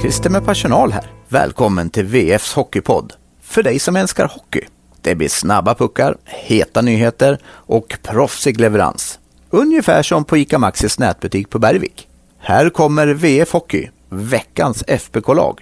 [0.00, 1.10] Christer med personal här.
[1.28, 3.12] Välkommen till VFs Hockeypodd.
[3.42, 4.60] För dig som älskar hockey.
[5.00, 9.18] Det blir snabba puckar, heta nyheter och proffsig leverans.
[9.50, 12.08] Ungefär som på ICA Maxis nätbutik på Bergvik.
[12.38, 15.60] Här kommer VF Hockey, veckans FBK-lag.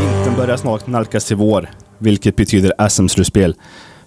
[0.00, 3.54] Vintern börjar snart nalkas till vår, vilket betyder SM-slutspel.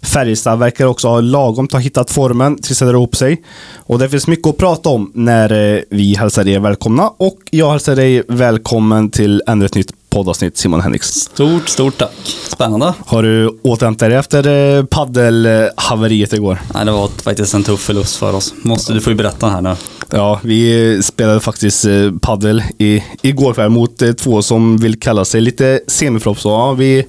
[0.01, 3.43] Färjestad verkar också ha lagom ha hittat formen tills det drar ihop sig.
[3.77, 7.09] Och det finns mycket att prata om när eh, vi hälsar er välkomna.
[7.17, 11.07] Och jag hälsar dig välkommen till ännu ett nytt poddavsnitt, Simon Henriks.
[11.07, 12.35] Stort, stort tack.
[12.49, 12.93] Spännande.
[13.05, 16.59] Har du återhämtat dig efter eh, paddelhaveriet igår?
[16.73, 18.53] Nej, det var faktiskt en tuff förlust för oss.
[18.63, 19.75] Måste, du får ju berätta här nu.
[20.13, 25.25] Ja, vi spelade faktiskt padel paddel i, igår kväll mot eh, två som vill kalla
[25.25, 26.45] sig lite semiproffs.
[26.45, 27.05] Ja, vi,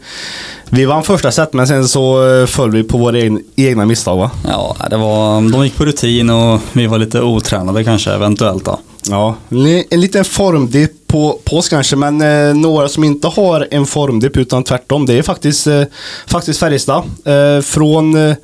[0.70, 4.16] vi vann första set men sen så eh, föll vi på våra egna, egna misstag
[4.16, 4.30] va?
[4.48, 8.78] Ja, det var, de gick på rutin och vi var lite otränade kanske eventuellt då.
[9.10, 13.68] Ja, en en liten formdipp på, på oss kanske, men eh, några som inte har
[13.70, 15.82] en formdipp utan tvärtom, det är faktiskt, eh,
[16.26, 17.04] faktiskt Färjestad.
[17.24, 18.34] Eh, från eh,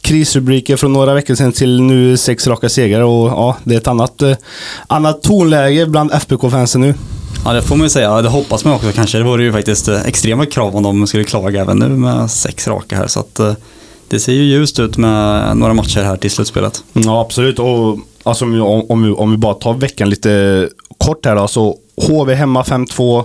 [0.00, 3.88] krisrubriker från några veckor sedan till nu sex raka segrar och ja, det är ett
[3.88, 4.36] annat, eh,
[4.86, 6.94] annat tonläge bland FBK-fansen nu.
[7.44, 8.22] Ja, det får man ju säga.
[8.22, 9.18] Det hoppas man också kanske.
[9.18, 12.68] Det vore ju faktiskt eh, extrema krav om de skulle klaga även nu med sex
[12.68, 13.06] raka här.
[13.06, 13.52] Så att eh,
[14.08, 16.84] det ser ju ljust ut med några matcher här till slutspelet.
[16.92, 17.58] Ja, absolut.
[17.58, 22.34] Och alltså, om, om, om, vi, bara tar veckan lite kort här då, så HV
[22.34, 23.18] hemma 5-2.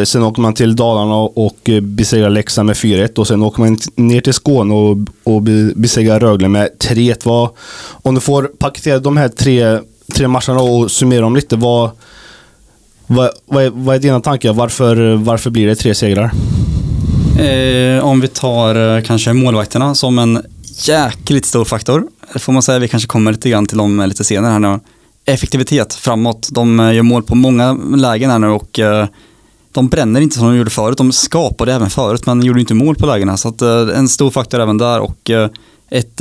[0.00, 3.78] Eh, sen åker man till Dalarna och besegrar Leksand med 4-1 och sen åker man
[3.96, 5.42] ner till Skåne och, och
[5.74, 7.20] besegrar Rögle med 3-1.
[7.24, 7.50] Vad-
[7.90, 9.78] Om du får paketera de här tre,
[10.14, 11.90] tre matcherna och summera dem lite, vad,
[13.06, 14.52] vad, vad, är, vad är dina tankar?
[14.52, 16.30] Varför, varför blir det tre segrar?
[17.40, 20.42] Eh, om vi tar eh, kanske målvakterna som en
[20.84, 22.04] jäkligt stor faktor.
[22.38, 22.78] Får man säga.
[22.78, 24.80] Vi kanske kommer lite grann till dem eh, lite senare här nu.
[25.24, 26.48] Effektivitet framåt.
[26.52, 29.06] De eh, gör mål på många lägen här nu och eh,
[29.72, 30.98] de bränner inte som de gjorde förut.
[30.98, 33.36] De skapade även förut men gjorde inte mål på lägena.
[33.36, 35.30] Så att, en stor faktor även där och
[35.90, 36.20] ett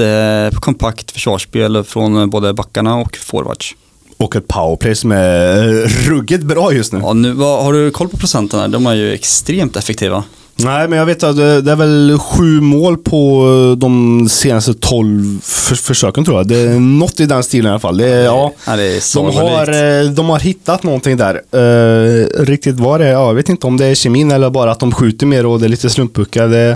[0.53, 3.75] kompakt försvarsspel från både backarna och forwards.
[4.17, 5.63] Och ett powerplay som är
[6.09, 6.99] ruggigt bra just nu.
[6.99, 8.67] Ja, nu, vad, har du koll på procenten här?
[8.67, 10.23] De är ju extremt effektiva.
[10.59, 13.45] Nej, men jag vet att det, det är väl sju mål på
[13.77, 16.47] de senaste tolv för, försöken tror jag.
[16.47, 17.97] Det är något i den stilen i alla fall.
[17.97, 21.41] Det ja, Ja, det är de, har, eh, de har hittat någonting där.
[21.51, 24.71] Eh, riktigt vad det är, ja, jag vet inte om det är kemin eller bara
[24.71, 26.47] att de skjuter mer och det är lite slumppuckar.
[26.47, 26.69] Det,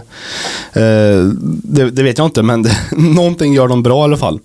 [0.73, 1.23] eh,
[1.63, 4.39] det, det vet jag inte, men det, någonting gör de bra i alla fall.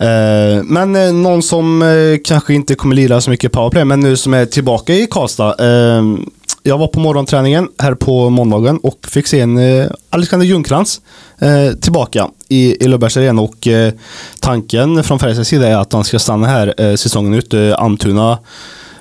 [0.00, 4.16] Eh, men eh, någon som eh, kanske inte kommer lira så mycket powerplay, men nu
[4.16, 5.54] som är tillbaka i Karlstad.
[6.68, 11.00] Jag var på morgonträningen här på måndagen och fick se en eh, Alexander Ljungcrantz
[11.38, 13.92] eh, tillbaka i, i Löfbergs Arena och eh,
[14.40, 17.54] tanken från Färjestads sida är att han ska stanna här eh, säsongen ut.
[17.54, 18.38] Eh, Almtuna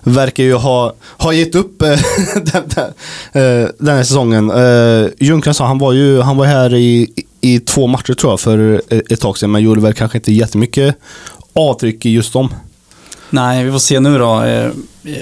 [0.04, 1.88] verkar ju ha, ha gett upp eh,
[2.36, 2.86] den, den,
[3.34, 4.52] eh, den här säsongen.
[4.52, 7.10] Eh, Ljungcrantz, han var ju han var här i,
[7.42, 10.32] i två matcher tror jag för ett ett tag sedan men gjorde väl kanske inte
[10.32, 10.96] jättemycket
[11.54, 12.50] avtryck i just dem.
[13.30, 14.42] Nej, vi får se nu då.
[14.44, 14.72] Eh,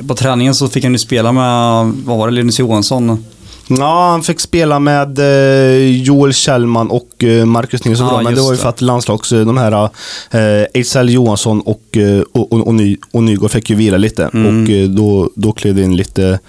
[0.07, 3.25] På träningen så fick han ju spela med, vad var det, Linus Johansson?
[3.67, 8.07] Ja, han fick spela med eh, Joel Kjellman och eh, Marcus Nilsson.
[8.07, 9.89] Ja, men det var ju för att landslags, de här
[10.31, 11.97] eh, Ejdsell Johansson och,
[12.33, 14.29] och, och, och, Ny, och Nygård fick ju vila lite.
[14.33, 14.63] Mm.
[14.63, 16.39] Och då, då klev det in lite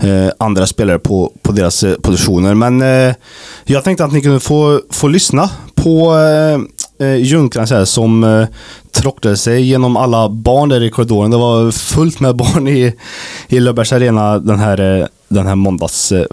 [0.00, 2.54] eh, andra spelare på, på deras positioner.
[2.54, 3.14] Men eh,
[3.64, 6.58] jag tänkte att ni kunde få, få lyssna på eh,
[7.00, 8.46] eh, Ljungcrantz här som eh,
[8.92, 11.30] tråcklade sig genom alla barn där i korridoren.
[11.30, 12.94] Det var fullt med barn i,
[13.48, 16.24] i Löfbergs Arena den här, eh, den här måndags eh.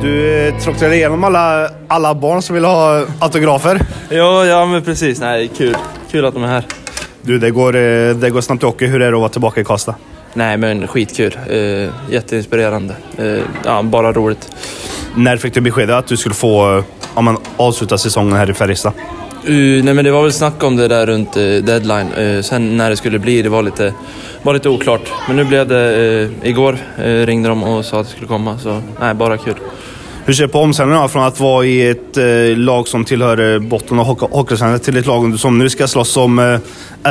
[0.00, 3.80] Du eh, tråcklade igenom alla, alla barn som vill ha autografer.
[4.10, 5.20] Ja, ja men precis.
[5.20, 5.76] Nej, kul.
[6.10, 6.66] Kul att de är här.
[7.22, 7.72] Du, det går,
[8.14, 8.86] det går snabbt i hockey.
[8.86, 9.94] Hur är det att vara tillbaka i Karlstad?
[10.34, 11.38] Nej, men skitkul.
[11.50, 12.94] Eh, jätteinspirerande.
[13.18, 14.50] Eh, ja, bara roligt.
[15.14, 16.84] När fick du beskedet att du skulle få
[17.14, 18.92] ja, men, avsluta säsongen här i Färjestad?
[19.48, 22.12] Uh, nej, men det var väl snack om det där runt eh, deadline.
[22.12, 23.94] Eh, sen när det skulle bli, det var lite,
[24.42, 25.12] var lite oklart.
[25.26, 26.30] Men nu blev det...
[26.42, 26.78] Igår
[27.26, 28.58] ringde de och sa att det skulle komma.
[28.58, 29.54] Så nej, bara kul.
[30.24, 32.18] Hur ser du på omställningen från att vara i ett
[32.56, 36.58] lag som tillhör botten hockey- Hockeyallsvenskan till ett lag som nu ska slåss om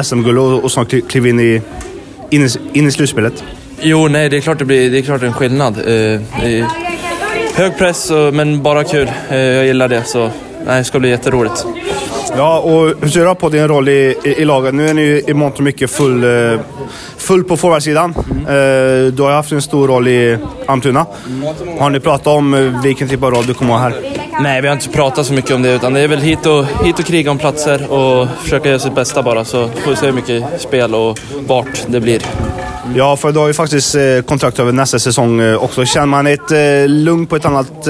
[0.03, 1.61] SM-guld och, och snart kli- kliva in i,
[2.31, 3.43] in, i, in i slutspelet?
[3.81, 5.77] Jo, nej, det är klart det blir det är klart en skillnad.
[5.77, 6.21] Eh, det
[6.59, 6.65] är
[7.55, 9.11] hög press, och, men bara kul.
[9.29, 10.29] Eh, jag gillar det, så
[10.65, 11.65] nej, det ska bli jätteroligt.
[12.37, 14.73] Ja, och hur ser du på din roll i, i, i laget?
[14.73, 16.59] Nu är ni ju i mångt och mycket full, eh,
[17.17, 18.13] full på forwardsidan.
[18.17, 21.05] Eh, Du har ju haft en stor roll i Almtuna.
[21.79, 23.93] Har ni pratat om eh, vilken typ av roll du kommer ha här?
[24.39, 26.65] Nej, vi har inte pratat så mycket om det utan det är väl hit och,
[26.65, 30.05] hit och kriga om platser och försöka göra sitt bästa bara så får vi se
[30.05, 32.21] hur mycket spel och vart det blir.
[32.95, 35.85] Ja, för du har ju faktiskt eh, kontrakt över nästa säsong eh, också.
[35.85, 37.87] Känner man ett eh, lugn på ett annat,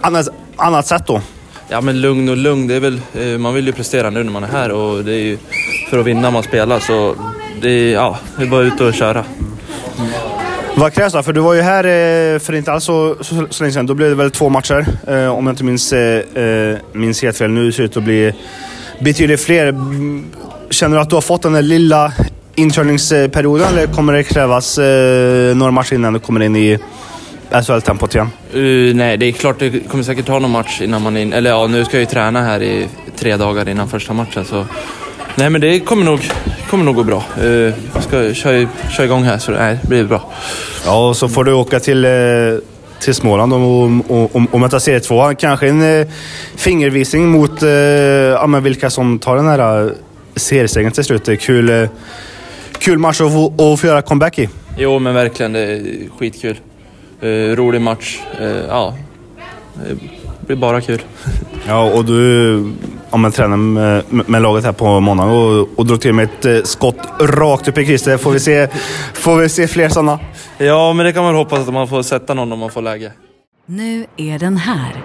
[0.00, 1.20] annat, annat sätt då?
[1.68, 3.00] Ja men lugn och lugn, det är väl,
[3.38, 5.38] man vill ju prestera nu när man är här och det är ju
[5.90, 7.14] för att vinna man spelar så
[7.62, 9.24] det är, ja, det är bara ut och köra.
[10.76, 11.22] Vad krävs då?
[11.22, 13.86] För du var ju här eh, för inte alls så, så, så länge sedan.
[13.86, 17.36] Då blev det väl två matcher, eh, om jag inte minns, eh, eh minns helt
[17.36, 17.50] fel.
[17.50, 18.32] Nu ser det ut att bli
[19.00, 19.74] betydligt fler.
[20.70, 22.12] Känner du att du har fått den där lilla
[22.54, 26.78] inkörningsperioden eller kommer det krävas eh, några matcher innan du kommer in i
[27.50, 28.28] SHL-tempot igen?
[28.54, 31.32] Uh, nej, det är klart det kommer säkert ta någon match innan man är in,
[31.32, 34.66] Eller ja, nu ska jag ju träna här i tre dagar innan första matchen så...
[35.36, 36.30] Nej men det kommer nog,
[36.70, 37.24] kommer nog gå bra.
[37.42, 40.32] Uh, jag ska köra, köra igång här så nej, det blir bra.
[40.84, 42.10] Ja, och så får du åka till, eh,
[43.00, 45.36] till Småland och, och, och, och möta serietvåan.
[45.36, 46.06] Kanske en eh,
[46.56, 49.90] fingervisning mot eh, ja, men vilka som tar den här eh,
[50.36, 51.40] seriesegern till slut.
[51.40, 51.88] Kul, eh,
[52.78, 54.48] kul match att få, att få göra comeback i.
[54.78, 55.82] Jo men verkligen, det är
[56.18, 56.56] skitkul.
[57.22, 58.18] Uh, rolig match.
[58.40, 58.94] Uh, ja,
[59.74, 59.96] det
[60.46, 61.02] blir bara kul.
[61.66, 62.72] Ja, och du
[63.14, 66.44] ja, men, tränade med, med laget här på måndagen och, och drog till med ett
[66.44, 68.16] eh, skott rakt upp i Christer.
[68.16, 68.68] Får vi se,
[69.12, 70.18] får vi se fler sådana?
[70.58, 73.12] Ja, men det kan man hoppas att man får sätta någon om man får läge.
[73.66, 75.04] Nu är den här.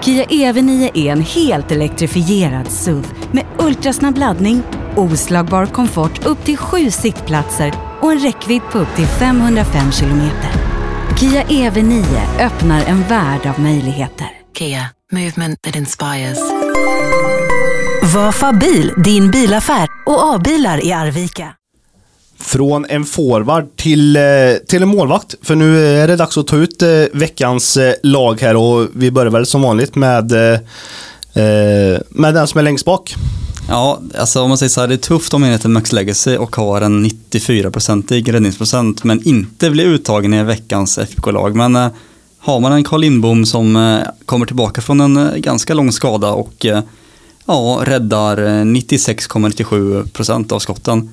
[0.00, 4.62] Kia EV9 är en helt elektrifierad SUV med ultrasnabb laddning,
[4.96, 10.50] oslagbar komfort upp till sju sittplatser och en räckvidd på upp till 505 kilometer.
[11.20, 12.04] Kia EV9
[12.40, 14.26] öppnar en värld av möjligheter.
[14.58, 16.38] Kia, movement that inspires.
[18.14, 21.54] Vafa bil, din bilaffär och A-bilar i Arvika.
[22.38, 24.22] Från en forward till, eh,
[24.68, 25.34] till en målvakt.
[25.42, 29.10] För nu är det dags att ta ut eh, veckans eh, lag här och vi
[29.10, 30.60] börjar väl som vanligt med, eh,
[31.44, 33.14] eh, med den som är längst bak.
[33.68, 36.36] Ja, alltså om man säger så här, det är tufft om man heter Max Legacy
[36.36, 41.56] och har en 94-procentig räddningsprocent men inte blir uttagen i veckans FBK-lag.
[41.56, 41.88] Men eh,
[42.44, 46.30] har man en Carl Lindbom som eh, kommer tillbaka från en eh, ganska lång skada
[46.30, 46.80] och eh,
[47.46, 51.10] ja, räddar eh, 96,97% av skotten,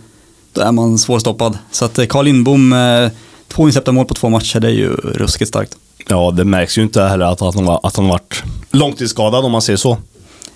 [0.54, 1.58] då är man svårstoppad.
[1.72, 2.76] Så att Carl Lindbom,
[3.48, 5.78] två insläppta mål på två matcher, det är ju ruskigt starkt.
[6.08, 9.62] Ja, det märks ju inte heller att, han, var, att han varit långtidsskadad om man
[9.62, 9.98] säger så.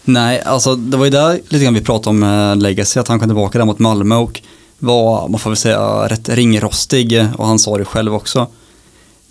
[0.03, 3.27] Nej, alltså det var ju där lite grann vi pratade om Legacy, att han kom
[3.27, 4.41] tillbaka där mot Malmö och
[4.79, 8.47] var, man får väl säga, rätt ringrostig och han sa det själv också.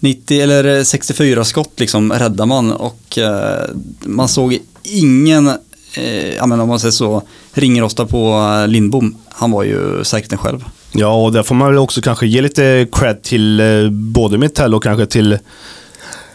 [0.03, 3.71] 90 eller eh, 64 skott liksom räddar man och eh,
[4.01, 5.49] man såg ingen,
[5.95, 7.23] eh, ja men om man säger så,
[7.53, 9.17] ringrosta på eh, Lindbom.
[9.29, 10.65] Han var ju säkert en själv.
[10.93, 14.75] Ja, och där får man väl också kanske ge lite cred till eh, både Mitell
[14.75, 15.39] och kanske till,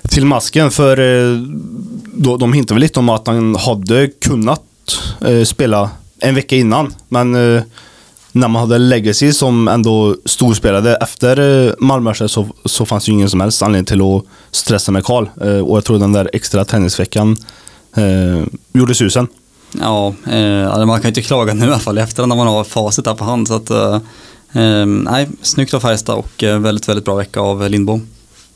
[0.10, 0.72] till Masken.
[0.72, 1.38] För eh,
[2.14, 4.64] då, de hintade väl lite om att han hade kunnat
[5.26, 5.90] eh, spela
[6.20, 6.94] en vecka innan.
[7.08, 7.64] Men eh,
[8.40, 13.14] när man hade Legacy som ändå storspelade efter eh, Malmö så, så fanns det ju
[13.14, 15.26] ingen som helst anledning till att stressa med Karl.
[15.42, 17.38] Eh, och jag tror den där extra tennisveckan
[17.96, 18.44] eh,
[18.74, 19.28] gjorde susen.
[19.82, 22.64] Ja, eh, man kan ju inte klaga nu i alla fall efter när man har
[22.64, 23.48] facit där på hand.
[23.48, 23.96] Så att, eh,
[24.64, 28.08] eh, nej, snyggt av Färjestad och väldigt, väldigt bra vecka av Lindbom.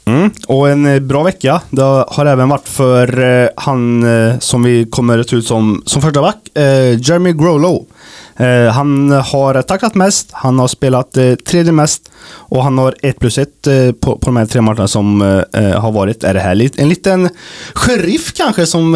[0.05, 0.31] Mm.
[0.47, 1.61] Och en bra vecka.
[1.69, 4.05] Det har även varit för han
[4.39, 6.37] som vi kommer att ut som, som första back,
[6.99, 7.85] Jeremy Grolo.
[8.35, 13.19] Eh, han har tacklat mest, han har spelat eh, tredje mest och han har ett
[13.19, 15.21] plus ett eh, på, på de här tre matcherna som
[15.77, 16.23] har varit.
[16.23, 17.29] Är det här en liten
[17.73, 18.95] sheriff kanske som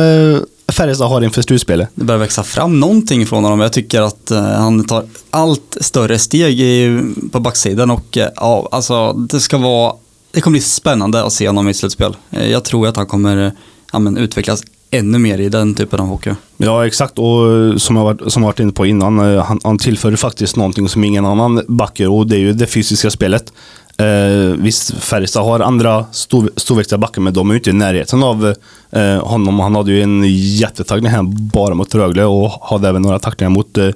[0.68, 1.90] Färjestad har inför slutspelet?
[1.96, 3.60] Det börjar växa fram någonting från honom.
[3.60, 7.02] Jag tycker att eh, han tar allt större steg i,
[7.32, 9.94] på backsidan och eh, ja, alltså det ska vara,
[10.32, 12.16] det kommer bli spännande att se honom i ett slutspel.
[12.32, 13.52] Eh, jag tror att han kommer
[13.92, 14.64] ja, men, utvecklas
[14.98, 16.32] ännu mer i den typen av hockey.
[16.58, 17.20] Ja, exakt.
[17.20, 20.16] Och eh, som jag varit, som jag varit inne på innan, eh, han, han tillför
[20.16, 23.52] faktiskt någonting som ingen annan backar och det är ju det fysiska spelet.
[23.98, 28.24] Eh, visst, Färjestad har andra stor, storväxta backar, men de är ju inte i närheten
[28.24, 28.54] av
[28.92, 29.60] eh, honom.
[29.60, 31.24] Han hade ju en jättetackling här
[31.54, 33.90] bara mot Rögle och hade även några tacklingar mot eh,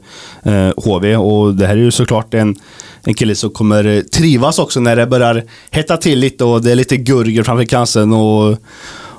[0.44, 1.16] eh HV.
[1.16, 2.56] Och det här är ju såklart en,
[3.04, 6.76] en kille som kommer trivas också när det börjar hetta till lite och det är
[6.76, 8.58] lite gurgel framför kansen Och,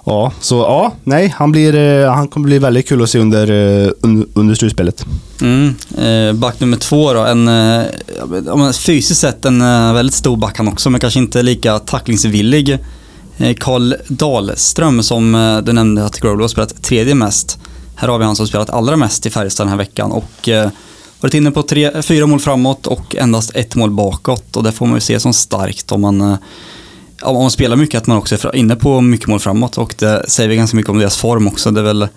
[0.05, 3.51] Ja, så ja, nej, han, blir, eh, han kommer bli väldigt kul att se under,
[3.51, 3.91] eh,
[4.35, 5.05] under slutspelet.
[5.41, 5.75] Mm.
[5.99, 9.59] Eh, back nummer två då, en, fysiskt sett en
[9.95, 12.79] väldigt stor back han också, men kanske inte lika tacklingsvillig.
[13.59, 17.59] Karl Dahlström som du nämnde att Growler har spelat tredje mest.
[17.95, 20.49] Här har vi han som spelat allra mest i Färjestad den här veckan och
[21.21, 24.87] varit inne på tre, fyra mål framåt och endast ett mål bakåt och det får
[24.87, 26.39] man ju se som starkt om man,
[27.23, 30.25] om man spelar mycket att man också är inne på mycket mål framåt och det
[30.29, 31.71] säger vi ganska mycket om deras form också.
[31.71, 32.09] Det är väl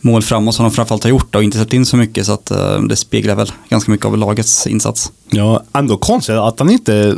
[0.00, 2.50] mål framåt som de framförallt har gjort och inte släppt in så mycket så att
[2.50, 5.12] eh, det speglar väl ganska mycket av lagets insats.
[5.30, 7.16] Ja, ändå konstigt att han inte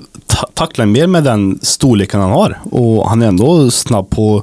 [0.55, 2.59] tacklar mer med den storleken han har.
[2.65, 4.43] Och han är ändå snabb på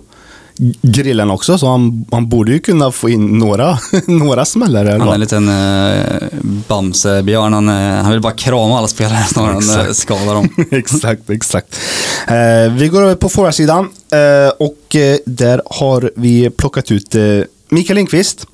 [0.81, 4.85] grillen också, så han, han borde ju kunna få in några, några smällar.
[4.85, 6.27] eller Han är en liten eh,
[6.67, 10.49] Bamse-Björn, han, eh, han vill bara krama alla spelare snarare än eh, skada dem.
[10.71, 11.79] exakt, exakt.
[12.27, 17.21] Eh, vi går över på forwardsidan eh, och eh, där har vi plockat ut eh,
[17.69, 18.45] Mikael Lindqvist.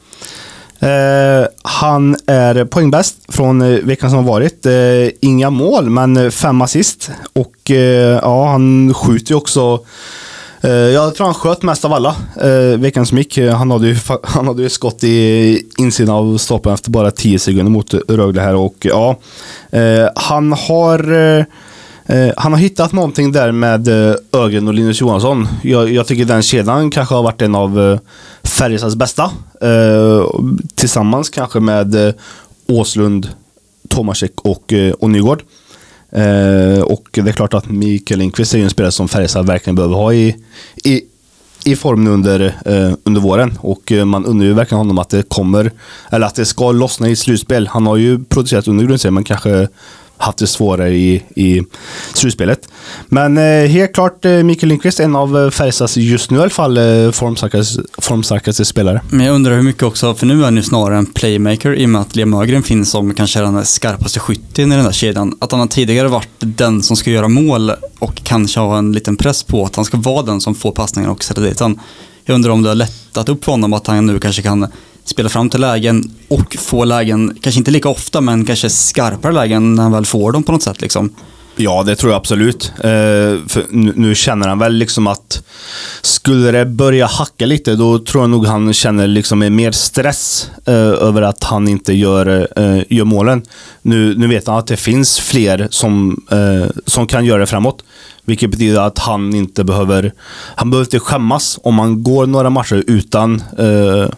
[0.80, 4.66] Eh, han är poängbäst från eh, veckan som har varit.
[4.66, 4.74] Eh,
[5.22, 7.12] inga mål, men fem assist.
[7.34, 7.72] Och
[8.22, 9.80] ja, han skjuter ju också
[10.66, 13.38] Eh, jag tror han sköt mest av alla eh, veckan som gick.
[13.38, 17.72] Han hade, ju, han hade ju skott i insidan av stolpen efter bara 10 sekunder
[17.72, 19.20] mot Rögle här och ja,
[19.70, 21.46] eh, han har eh,
[22.06, 25.48] eh, han har hittat någonting där med eh, Ögren och Linus Johansson.
[25.64, 28.00] Jag, jag tycker den kedjan kanske har varit en av eh,
[28.44, 29.32] Färjestads bästa.
[29.62, 30.26] Eh,
[30.76, 32.14] tillsammans kanske med eh,
[32.68, 33.30] Åslund,
[33.90, 35.44] Tomasek och, eh, och Nygård.
[36.16, 39.76] Eh, och det är klart att Mikael Lindqvist är ju en spelare som Färjestad verkligen
[39.76, 40.36] behöver ha i,
[40.84, 41.02] i,
[41.64, 43.58] i form nu under, eh, under våren.
[43.62, 45.72] Och eh, man undrar ju verkligen honom att det kommer,
[46.10, 47.68] eller att det ska lossna i slutspel.
[47.68, 49.68] Han har ju producerat under grundserien men kanske
[50.18, 51.64] haft det svårare i, i
[52.14, 52.70] slutspelet.
[53.08, 56.50] Men eh, helt klart eh, Mikael Lindqvist, en av eh, Färjestads just nu i alla
[56.50, 59.02] fall eh, formstarkaste, formstarkaste spelare.
[59.10, 61.86] Men jag undrar hur mycket också, för nu är han ju snarare en playmaker i
[61.86, 65.38] och med att Liam Ögren finns som kanske den skarpaste skytten i den där kedjan.
[65.40, 69.18] Att han har tidigare varit den som ska göra mål och kanske ha en liten
[69.18, 71.80] press på att han ska vara den som får passningen och sätta dit den.
[72.26, 74.68] Jag undrar om det har lättat upp för honom att han nu kanske kan
[75.06, 79.76] spela fram till lägen och få lägen, kanske inte lika ofta men kanske skarpare lägen
[79.76, 81.10] när han väl får dem på något sätt liksom.
[81.58, 82.72] Ja, det tror jag absolut.
[82.78, 82.82] Eh,
[83.48, 85.44] för nu, nu känner han väl liksom att
[86.02, 90.74] skulle det börja hacka lite, då tror jag nog han känner liksom mer stress eh,
[90.76, 93.42] över att han inte gör, eh, gör målen.
[93.82, 97.84] Nu, nu vet han att det finns fler som, eh, som kan göra det framåt.
[98.26, 100.14] Vilket betyder att han inte behöver,
[100.56, 104.10] han behöver inte skämmas om han går några matcher utan eh,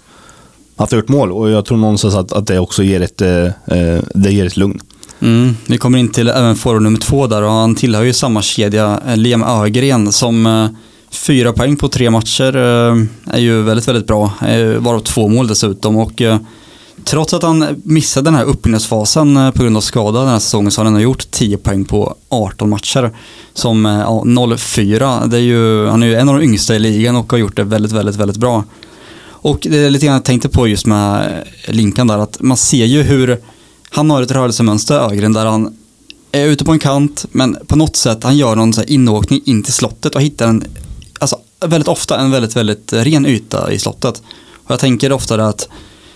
[0.77, 1.31] att ha gjort mål.
[1.31, 4.57] Och jag tror någonstans att, att det också ger ett, eh, eh, det ger ett
[4.57, 4.81] lugn.
[5.19, 5.55] Mm.
[5.65, 9.01] Vi kommer in till även forward nummer två där och han tillhör ju samma kedja,
[9.07, 10.67] eh, Liam Ögren, som eh,
[11.11, 13.03] fyra poäng på tre matcher eh,
[13.35, 14.31] är ju väldigt, väldigt bra.
[14.47, 16.37] Eh, varav två mål dessutom och eh,
[17.03, 20.71] trots att han missade den här uppbyggnadsfasen eh, på grund av skada den här säsongen
[20.71, 23.11] så har han ändå gjort 10 poäng på 18 matcher.
[23.53, 26.79] Som eh, ja, 0-4, det är ju, han är ju en av de yngsta i
[26.79, 28.63] ligan och har gjort det väldigt, väldigt, väldigt bra.
[29.47, 32.85] Och det är lite grann jag tänkte på just med Linkan där, att man ser
[32.85, 33.41] ju hur
[33.89, 35.77] han har ett rörelsemönster, Ögren, där han
[36.31, 39.41] är ute på en kant, men på något sätt han gör någon så här inåkning
[39.45, 40.63] in till slottet och hittar en,
[41.19, 44.21] alltså väldigt ofta en väldigt, väldigt ren yta i slottet.
[44.53, 45.69] Och jag tänker ofta det att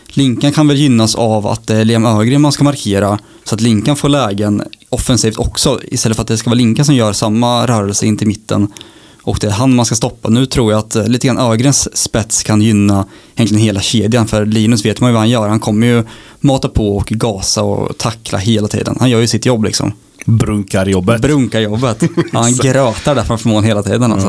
[0.07, 3.61] Linkan kan väl gynnas av att det är Liam Ögren man ska markera så att
[3.61, 7.67] Linkan får lägen offensivt också istället för att det ska vara Linkan som gör samma
[7.67, 8.67] rörelse in till mitten
[9.23, 10.29] och det är han man ska stoppa.
[10.29, 14.45] Nu tror jag att eh, lite grann Ögrens spets kan gynna egentligen hela kedjan för
[14.45, 15.47] Linus vet man ju vad han gör.
[15.47, 16.03] Han kommer ju
[16.39, 18.97] mata på och gasa och tackla hela tiden.
[18.99, 19.93] Han gör ju sitt jobb liksom.
[20.25, 21.21] Brunkarjobbet.
[21.21, 22.03] Brunkarjobbet.
[22.33, 24.27] Han grötar där framför mål hela tiden alltså.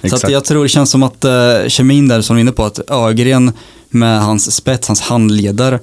[0.00, 0.24] Så exakt.
[0.24, 2.64] att jag tror det känns som att uh, kemin där som du är inne på
[2.64, 3.52] att Ögren
[3.88, 5.80] med hans spets, hans handleder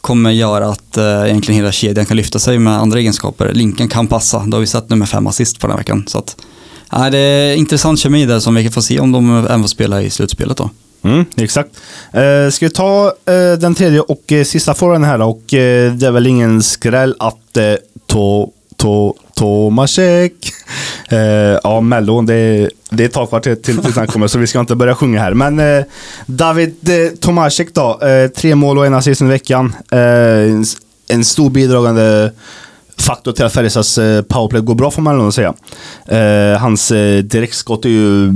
[0.00, 3.52] kommer göra att uh, egentligen hela kedjan kan lyfta sig med andra egenskaper.
[3.52, 6.04] Linken kan passa, det har vi sett nu med fem assist på den här veckan.
[6.06, 6.36] Så att,
[6.92, 9.68] Ja, det är intressant kemi där som vi kan få se om de även får
[9.68, 10.70] spela i slutspelet då.
[11.04, 11.70] Mm, exakt.
[12.12, 15.24] Eh, ska vi ta eh, den tredje och eh, sista frågan här då?
[15.24, 17.74] och eh, det är väl ingen skräll att eh,
[18.06, 20.32] to, to, Tomasek,
[21.08, 21.18] eh,
[21.62, 24.46] ja Mellon, det, det är ett tag kvar till, till, tills han kommer så vi
[24.46, 25.34] ska inte börja sjunga här.
[25.34, 25.84] Men eh,
[26.26, 29.74] David eh, Tomasek då, eh, tre mål och en assist i veckan.
[29.90, 30.64] Eh, en,
[31.08, 32.32] en stor bidragande
[32.96, 35.54] faktor till att Färjestads eh, powerplay går bra får man nog säga.
[36.06, 38.30] Eh, hans eh, direktskott är ju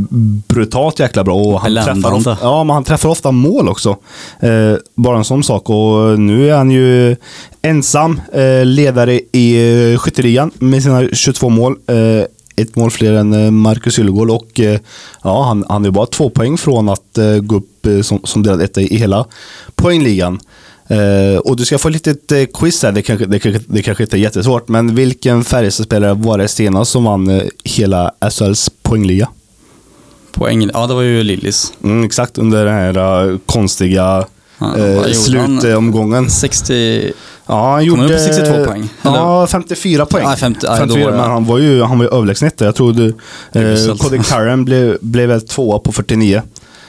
[0.49, 2.03] brutalt jäkla bra och han Bländande.
[2.03, 3.97] träffar, ofta, ja, men han träffar ofta mål också.
[4.41, 7.17] Eh, bara en sån sak och nu är han ju
[7.63, 11.77] ensam eh, ledare i eh, skytteligan med sina 22 mål.
[12.59, 14.61] Ett mål fler än Marcus Yllegård och
[15.23, 18.81] ja, han, han är bara två poäng från att gå upp som, som delad etta
[18.81, 19.27] i, i hela
[19.75, 20.41] poängligan.
[20.89, 23.83] Eh, och du ska få lite ett eh, quiz här, det kanske, det, kanske, det
[23.83, 28.71] kanske inte är jättesvårt, men vilken Färjestadspelare var det senast som vann eh, hela SHLs
[28.83, 29.29] poängliga?
[30.33, 31.73] Poäng, ja det var ju Lillis.
[31.85, 34.25] Mm, exakt, under den här eh, konstiga
[34.59, 36.31] Ja, eh, slutomgången.
[36.31, 37.13] 60...
[37.47, 38.01] Ja, han Kom gjorde...
[38.03, 38.89] han upp på 62 poäng?
[39.03, 40.25] Ja, 54 poäng.
[40.25, 42.61] Ja, 50 ja, då 54, var det- men han var ju, han var ju överlägset.
[42.61, 43.01] Jag tror
[43.53, 43.97] eh.
[43.99, 46.43] Cody Curran blev, blev väl tvåa på 49.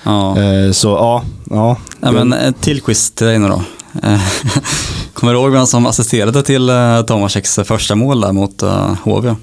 [0.04, 0.36] Ja.
[0.74, 1.78] Så ja, ja.
[2.02, 3.62] Ja, men en till quiz till dig nu då.
[4.04, 4.22] Eh,
[5.14, 9.36] Kommer du ihåg vem som assisterade till eh, Tomaseks första mål där mot uh, HV?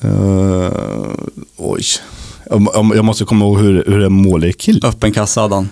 [0.00, 0.70] Eh,
[1.56, 1.84] oj.
[2.94, 4.84] Jag, måste komma ihåg hur, hur en mål gick till.
[4.84, 5.68] Öppen kassa hade han.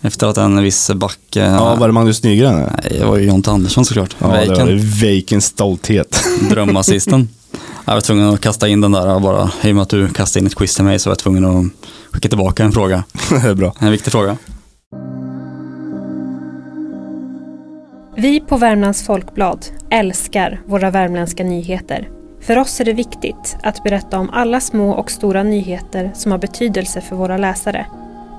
[0.00, 1.18] Efter att en viss back...
[1.30, 2.54] Ja, var det Magnus Nygren?
[2.54, 4.16] Nej, det var ju Jonte Andersson såklart.
[4.18, 5.00] Ja, det var.
[5.00, 6.24] Vejkens stolthet.
[6.50, 7.28] Drömassisten.
[7.84, 9.50] Jag var tvungen att kasta in den där bara.
[9.62, 11.44] I och med att du kastade in ett quiz till mig så var jag tvungen
[11.44, 11.66] att
[12.12, 13.04] skicka tillbaka en fråga.
[13.30, 13.74] det är bra.
[13.78, 14.36] En viktig fråga.
[18.18, 22.08] Vi på Värmlands Folkblad älskar våra värmländska nyheter.
[22.40, 26.38] För oss är det viktigt att berätta om alla små och stora nyheter som har
[26.38, 27.86] betydelse för våra läsare.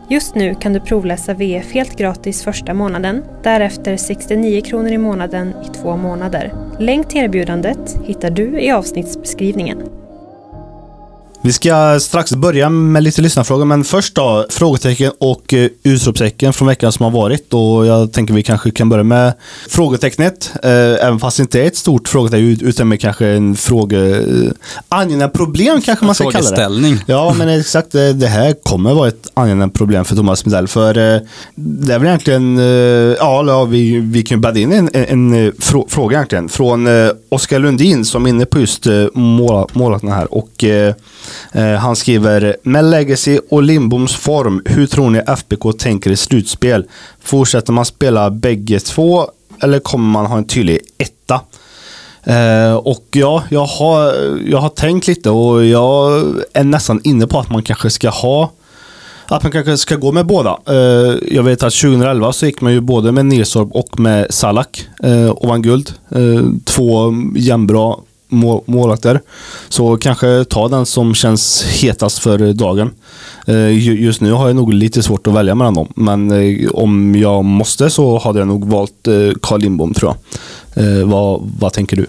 [0.10, 5.54] Just nu kan du provläsa VF helt gratis första månaden, därefter 69 kronor i månaden
[5.66, 6.54] i två månader.
[6.80, 10.07] Länk till erbjudandet hittar du i avsnittsbeskrivningen.
[11.48, 16.68] Vi ska strax börja med lite lyssnarfrågor, men först då frågetecken och eh, utropstecken från
[16.68, 17.54] veckan som har varit.
[17.54, 19.34] Och jag tänker vi kanske kan börja med
[19.70, 24.18] frågetecknet, eh, även fast det inte är ett stort frågetecken utan med kanske en fråge...
[24.18, 24.52] Eh,
[24.90, 26.48] angenämt problem kanske man ska kalla det.
[26.48, 27.00] Frågeställning.
[27.06, 27.92] Ja, men exakt.
[27.92, 30.68] Det här kommer vara ett angenämt problem för Thomas Midell.
[30.68, 30.94] För
[31.56, 32.58] det är väl egentligen,
[33.20, 36.50] ja, vi, vi kan ju bädda in en, en, en frå, fråga egentligen.
[36.50, 36.88] Från
[37.30, 40.34] Oskar Lundin som är inne på just målarna här.
[40.34, 40.66] Och
[41.52, 46.86] Eh, han skriver, med Legacy och Lindboms form, hur tror ni FBK tänker i slutspel?
[47.24, 49.30] Fortsätter man spela bägge två
[49.62, 51.42] eller kommer man ha en tydlig etta?
[52.24, 54.14] Eh, och ja, jag har,
[54.46, 58.52] jag har tänkt lite och jag är nästan inne på att man kanske ska ha
[59.30, 60.58] att man kanske ska gå med båda.
[60.68, 64.88] Eh, jag vet att 2011 så gick man ju både med Nilsorp och med Salak
[65.04, 65.94] eh, och vann guld.
[66.10, 67.96] Eh, två jämnbra
[68.28, 69.22] mål, målvakter.
[69.70, 72.92] Så kanske ta den som känns hetast för dagen.
[73.48, 75.88] Eh, just nu har jag nog lite svårt att välja mellan dem.
[75.96, 80.84] Men eh, om jag måste så hade jag nog valt eh, Carl Lindbom tror jag.
[80.84, 82.06] Eh, vad, vad tänker du?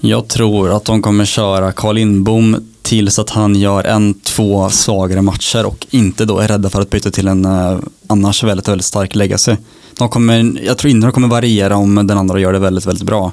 [0.00, 5.22] Jag tror att de kommer köra Carl Lindbom tills att han gör en, två svagare
[5.22, 8.84] matcher och inte då är rädda för att byta till en eh, annars väldigt, väldigt
[8.84, 9.56] stark legacy.
[9.98, 13.06] De kommer, jag tror inte de kommer variera om den andra gör det väldigt, väldigt
[13.06, 13.32] bra.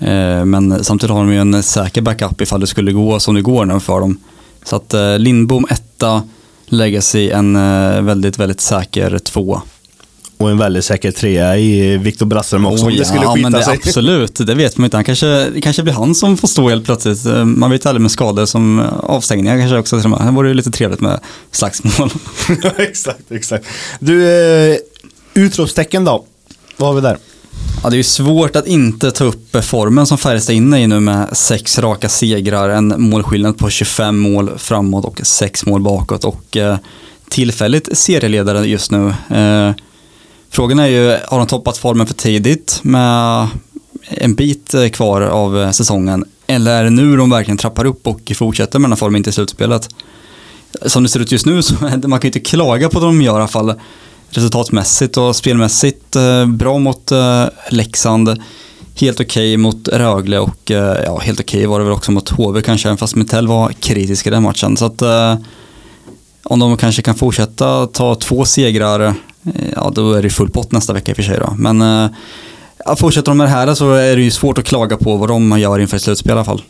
[0.00, 3.42] Eh, men samtidigt har de ju en säker backup ifall det skulle gå som det
[3.42, 4.18] går nu för dem.
[4.64, 6.22] Så att eh, Lindbom etta,
[6.66, 9.62] legacy en eh, väldigt, väldigt säker tvåa.
[10.36, 12.84] Och en väldigt säker trea i Viktor Brattström också.
[12.84, 13.74] om Oj, det skulle ja, skita men det, sig.
[13.74, 14.96] Absolut, det vet man inte.
[14.96, 17.24] Han kanske, det kanske blir han som får stå helt plötsligt.
[17.44, 19.96] Man vet aldrig med skador som avstängningar kanske också.
[19.96, 22.10] Det vore ju lite trevligt med slagsmål.
[22.76, 23.66] Exakt, exakt.
[23.98, 24.80] Du,
[25.34, 26.24] utropstecken då?
[26.76, 27.18] Vad har vi där?
[27.82, 30.86] Ja, det är ju svårt att inte ta upp formen som Färjestad är inne i
[30.86, 36.24] nu med sex raka segrar, en målskillnad på 25 mål framåt och sex mål bakåt
[36.24, 36.76] och eh,
[37.28, 39.14] tillfälligt serieledare just nu.
[39.30, 39.74] Eh,
[40.50, 43.48] frågan är ju, har de toppat formen för tidigt med
[44.08, 48.06] en bit eh, kvar av eh, säsongen eller är det nu de verkligen trappar upp
[48.06, 49.88] och fortsätter med den här formen in till slutspelet?
[50.86, 53.22] Som det ser ut just nu så man kan ju inte klaga på vad de
[53.22, 53.74] gör i alla fall
[54.30, 58.42] resultatmässigt och spelmässigt eh, bra mot eh, Leksand.
[58.94, 62.62] Helt okej mot Rögle och eh, ja, helt okej var det väl också mot HV
[62.62, 64.76] kanske, även fast Mitell var kritisk i den matchen.
[64.76, 65.36] Så att eh,
[66.42, 69.14] om de kanske kan fortsätta ta två segrar,
[69.74, 71.54] ja då är det full pott nästa vecka i och för sig då.
[71.58, 72.10] Men eh,
[72.84, 75.28] ja, fortsätter de med det här så är det ju svårt att klaga på vad
[75.28, 76.62] de gör inför ett slutspel i alla fall.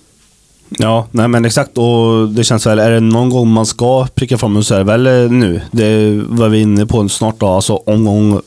[0.78, 1.78] Ja, nej men exakt.
[1.78, 4.84] Och det känns väl, är det någon gång man ska pricka fram så är det
[4.84, 5.60] väl eh, nu.
[5.70, 7.46] Det var vi inne på snart då.
[7.46, 8.40] Alltså omgång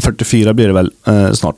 [0.00, 1.56] 44 blir det väl eh, snart.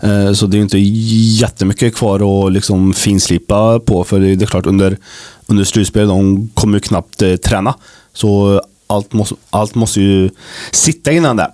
[0.00, 4.04] Eh, så det är ju inte jättemycket kvar att liksom finslipa på.
[4.04, 4.98] För det, det är klart under,
[5.46, 7.74] under slutspel, de kommer ju knappt eh, träna.
[8.12, 10.30] Så allt måste, allt måste ju
[10.70, 11.50] sitta innan det.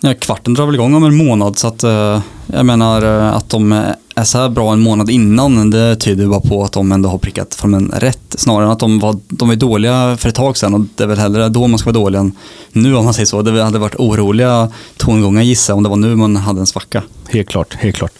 [0.00, 3.48] Ja, kvarten drar väl igång om en månad så att eh, jag menar eh, att
[3.48, 3.88] de eh,
[4.18, 7.08] är så här bra en månad innan det tyder ju bara på att de ändå
[7.08, 10.56] har prickat formen rätt snarare än att de var, de var dåliga för ett tag
[10.56, 12.32] sedan och det är väl hellre då man ska vara dålig än
[12.72, 13.42] nu om man säger så.
[13.42, 17.02] Det hade varit oroliga tongångar gissa om det var nu man hade en svacka.
[17.28, 18.12] Helt klart, helt klart.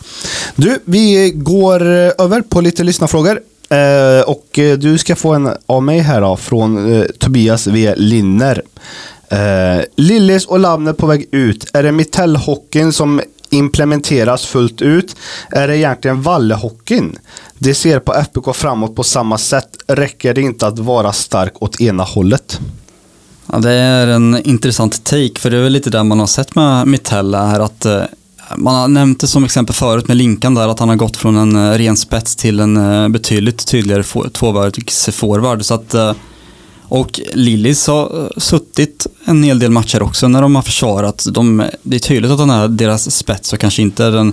[0.56, 3.40] Du, vi går eh, över på lite lyssnarfrågor.
[3.70, 7.94] Eh, och eh, du ska få en av mig här då, från eh, Tobias V.
[7.96, 8.62] Linner.
[9.28, 11.70] Eh, Lillis och Lavner på väg ut.
[11.72, 15.16] Är det Mitellhockeyn som implementeras fullt ut?
[15.50, 17.18] Är det egentligen Vallehockeyn?
[17.58, 19.68] Det ser på FBK framåt på samma sätt.
[19.88, 22.60] Räcker det inte att vara stark åt ena hållet?
[23.52, 26.54] Ja, det är en intressant take, för det är väl lite det man har sett
[26.54, 28.02] med Mitella här att eh,
[28.56, 31.36] man har nämnt det som exempel förut med Linkan där att han har gått från
[31.36, 35.64] en eh, ren spets till en eh, betydligt tydligare få- tvåvägsforward.
[35.64, 36.12] Så att, eh,
[36.88, 41.26] och Lillis har eh, suttit en hel del matcher också när de har försvarat.
[41.30, 44.32] De, det är tydligt att han är deras spets och kanske inte är den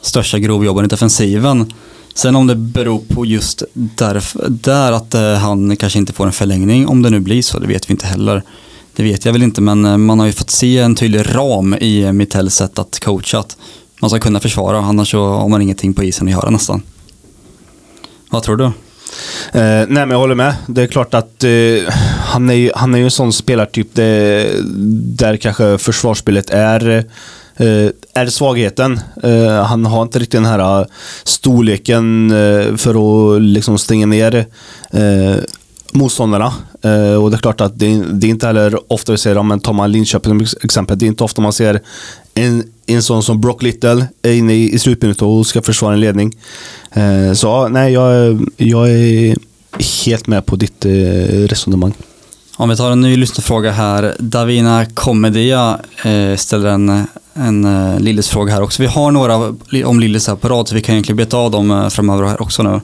[0.00, 1.72] största grovjobbaren i defensiven.
[2.14, 6.32] Sen om det beror på just därf- där att eh, han kanske inte får en
[6.32, 8.42] förlängning, om det nu blir så, det vet vi inte heller.
[8.96, 11.74] Det vet jag väl inte, men eh, man har ju fått se en tydlig ram
[11.74, 13.38] i Mittells sätt att coacha.
[13.38, 13.56] Att
[14.00, 16.82] man ska kunna försvara, annars så har man ingenting på isen att göra nästan.
[18.30, 18.70] Vad tror du?
[19.52, 20.54] Eh, nej, men jag håller med.
[20.66, 21.50] Det är klart att eh,
[22.18, 24.46] han, är, ju- han är ju en sån spelartyp det,
[25.16, 26.88] där kanske försvarsspelet är,
[27.56, 29.00] eh, är svagheten.
[29.22, 30.86] Eh, han har inte riktigt den här eh,
[31.24, 34.46] storleken eh, för att liksom stänga ner
[35.94, 36.52] motståndarna.
[36.82, 39.46] Eh, och det är klart att det, det är inte heller ofta vi ser, om
[39.46, 41.80] man tar man Linköping som exempel, det är inte ofta man ser
[42.34, 46.00] en, en sån som Brock Little är inne i, i slutminuten och ska försvara en
[46.00, 46.32] ledning.
[46.92, 49.36] Eh, så nej, jag, är- jag är
[50.06, 50.90] helt med på ditt eh,
[51.48, 51.94] resonemang.
[52.56, 54.14] Om vi tar en ny lyssnarfråga här.
[54.18, 57.04] Davina Comedia eh, ställer en,
[57.34, 58.82] en eh, Lillis-fråga här också.
[58.82, 59.36] Vi har några
[59.86, 62.42] om Lillis här på rad så vi kan egentligen beta av dem eh, framöver här
[62.42, 62.80] också nu.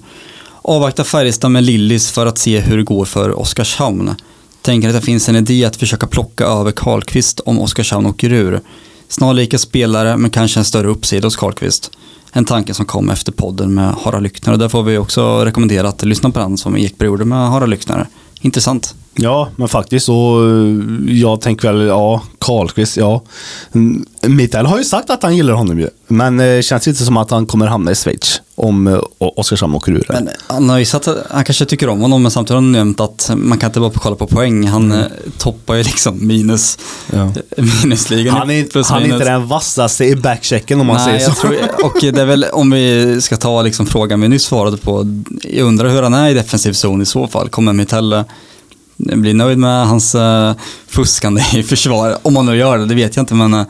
[0.70, 4.14] Avvakta Färjestad med Lillis för att se hur det går för Oskarshamn.
[4.62, 8.60] Tänker att det finns en idé att försöka plocka över Karlqvist om Oskarshamn åker ur.
[9.08, 11.90] Snarlika spelare men kanske en större uppsida hos Karlqvist.
[12.32, 15.88] En tanke som kom efter podden med Harald Lyckner och där får vi också rekommendera
[15.88, 18.06] att lyssna på den som Ekberg gjorde med Harald Lyckner.
[18.40, 18.94] Intressant.
[19.14, 23.22] Ja, men faktiskt så eh, jag tänker väl, ja, Karlqvist, ja.
[23.72, 25.88] Mm, Mikael har ju sagt att han gillar honom ju.
[26.08, 29.92] Men det känns inte som att han kommer hamna i Schweiz om eh, Oskarshamn åker
[29.92, 30.06] ur.
[30.08, 32.72] Men han har ju sagt att han kanske tycker om honom men samtidigt har han
[32.72, 34.66] nämnt att man kan inte bara kolla på poäng.
[34.66, 35.04] Han eh,
[35.38, 36.78] toppar ju liksom minus,
[37.12, 37.32] Ja.
[37.82, 38.36] minusligan.
[38.36, 39.20] han är, plus han är minus.
[39.20, 41.42] inte den vassaste i backchecken om man Nej, säger jag så.
[41.42, 45.22] tror, och det är väl om vi ska ta liksom frågan vi nyss svarade på.
[45.42, 47.48] Jag undrar hur han är i defensiv zon i så fall.
[47.48, 48.24] Kommer Mitell
[48.96, 50.52] bli nöjd med hans uh,
[50.86, 52.16] fuskande i försvar?
[52.22, 53.34] Om han nu gör det, det vet jag inte.
[53.34, 53.62] Men uh,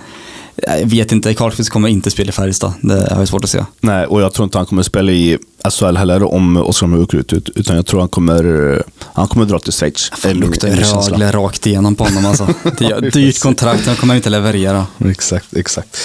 [0.68, 2.72] jag vet inte, Karlqvist kommer inte spela i Färjestad.
[2.80, 3.64] Det har jag svårt att se.
[3.80, 5.38] Nej, och jag tror inte han kommer spela i
[5.70, 7.32] SHL heller om Oskarshamn åker ut.
[7.32, 10.12] ut- Utan jag tror han kommer, han kommer dra till Schweiz.
[10.22, 10.68] Det luktar.
[11.10, 12.48] Rögle rakt igenom på honom alltså.
[12.78, 14.86] Det är ett dyrt kontrakt, han kommer inte leverera.
[15.10, 15.96] Exakt, exakt.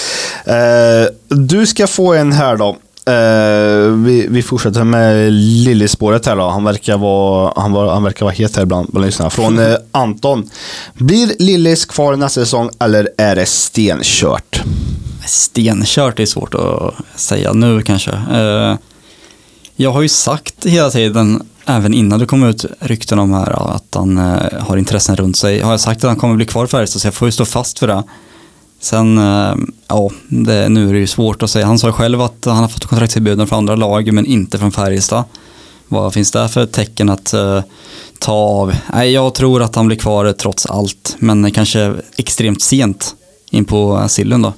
[0.44, 0.54] Eh,
[1.28, 2.76] du ska få en här då.
[3.10, 6.48] Uh, vi, vi fortsätter med Lillispåret här då.
[6.48, 9.30] Han verkar vara, han var, han verkar vara het här bland, bland lyssnarna.
[9.30, 10.50] Från uh, Anton.
[10.94, 14.62] Blir Lillis kvar nästa säsong eller är det stenkört?
[15.26, 18.10] Stenkört är svårt att säga nu kanske.
[18.10, 18.74] Uh,
[19.76, 23.94] Jag har ju sagt hela tiden, även innan det kom ut rykten om här, att
[23.94, 24.18] han
[24.58, 25.60] har intressen runt sig.
[25.60, 27.44] Har jag sagt att han kommer bli kvar för Färjestad så jag får ju stå
[27.44, 28.02] fast för det.
[28.80, 29.54] Sen, eh,
[29.88, 31.66] ja, det, nu är det ju svårt att säga.
[31.66, 35.24] Han sa själv att han har fått kontraktserbjudanden från andra lag men inte från Färjestad.
[35.88, 37.60] Vad finns det för tecken att uh,
[38.18, 38.74] ta av?
[38.92, 43.14] Nej, jag tror att han blir kvar trots allt, men kanske extremt sent
[43.50, 44.52] in på sillen då.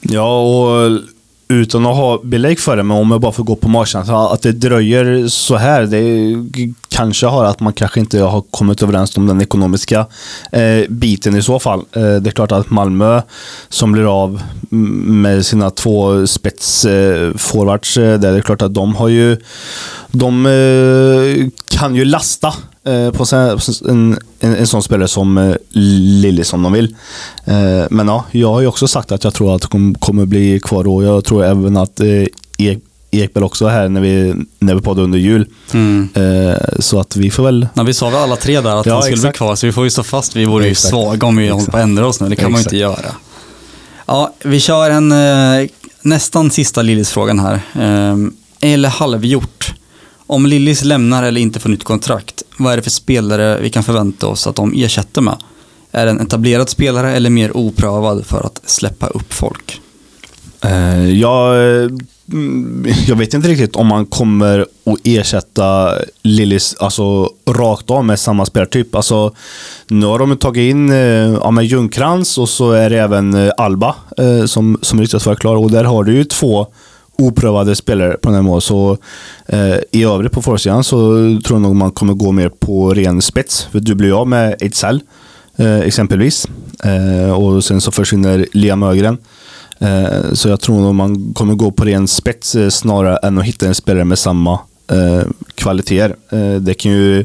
[0.00, 1.00] Ja, och
[1.48, 4.42] utan att ha belägg för det, men om jag bara får gå på magkänslan, att
[4.42, 5.98] det dröjer så här, det
[6.94, 10.06] kanske har att man kanske inte har kommit överens om den ekonomiska
[10.52, 11.78] eh, biten i så fall.
[11.78, 13.22] Eh, det är klart att Malmö,
[13.68, 19.08] som blir av med sina två spetsforwards, eh, eh det är klart att de har
[19.08, 19.36] ju,
[20.10, 22.54] de eh, kan ju lasta
[22.84, 26.96] eh, på en, en, en sån spelare som eh, Lillis Lilly som de vill.
[27.90, 30.88] Men ja, jag har ju också sagt att jag tror att de kommer bli kvar
[30.88, 32.28] och jag tror även att e-
[33.22, 35.46] Ekberg också är här när vi, när vi poddar under jul.
[36.14, 37.68] Eh, så att vi får väl...
[37.74, 39.32] Ja, vi sa väl alla tre där att Ja, han skulle exakt.
[39.32, 40.36] bli kvar, så vi får ju stå fast.
[40.36, 40.90] Vi vore ju Exakt.
[40.90, 42.28] svaga om vi håller på att ändra oss nu.
[42.28, 43.14] Det kan man ju inte göra.
[44.06, 45.68] Ja, vi kör en eh,
[46.02, 47.54] nästan sista Lillis-frågan här.
[47.74, 48.16] Eh,
[48.60, 49.74] eller halvgjort.
[50.26, 53.82] Om Lillis lämnar eller inte får nytt kontrakt, vad är det för spelare vi kan
[53.84, 55.36] förvänta oss att de ersätter med?
[55.92, 59.80] Är det en etablerad spelare eller mer oprövad för att släppa upp folk?
[60.64, 61.56] Eh, jag,
[62.32, 68.18] mm, jag vet inte riktigt om man kommer att ersätta Lillis alltså, rakt av med
[68.20, 68.94] samma spelartyp.
[68.94, 69.34] Alltså,
[69.88, 70.96] nu har de tagit in eh,
[71.42, 71.70] ja, med
[72.38, 75.56] och så är det även eh, Alba eh, som, som riktigt klar.
[75.56, 76.66] Och där har du ju två
[77.18, 78.62] oprövade spelare på den här mål.
[78.62, 78.98] Så
[79.46, 80.96] eh, i övrigt på forwardsidan så
[81.44, 83.68] tror jag nog man kommer gå mer på ren spets.
[83.72, 85.00] För du blir ju av med Ejdsell
[85.56, 86.46] eh, exempelvis.
[86.84, 89.18] Eh, och sen så försvinner Liam Ögren.
[89.84, 93.44] Eh, så jag tror nog man kommer gå på ren spets eh, snarare än att
[93.44, 94.52] hitta en spelare med samma
[94.90, 95.22] eh,
[95.54, 96.16] kvaliteter.
[96.30, 97.24] Eh, det kan ju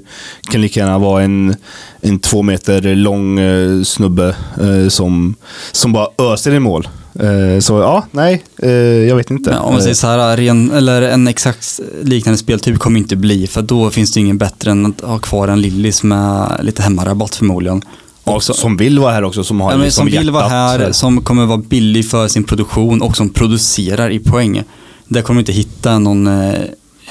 [0.52, 1.56] kan lika gärna vara en,
[2.02, 5.36] en två meter lång eh, snubbe eh, som,
[5.72, 6.88] som bara öser i mål.
[7.20, 8.72] Eh, så ja, nej, eh,
[9.08, 9.50] jag vet inte.
[9.50, 13.16] Men om man säger så här, eh, ren, eller en exakt liknande speltyp kommer inte
[13.16, 16.82] bli, för då finns det ingen bättre än att ha kvar en Lillis med lite
[16.82, 17.82] hemmarabatt förmodligen.
[18.30, 20.78] Ja, Också- som vill vara här också, som har Ja, liksom som vill vara här,
[20.78, 20.92] sådär.
[20.92, 24.64] som kommer vara billig för sin produktion och som producerar i poäng.
[25.08, 26.54] Där kommer du inte hitta någon eh,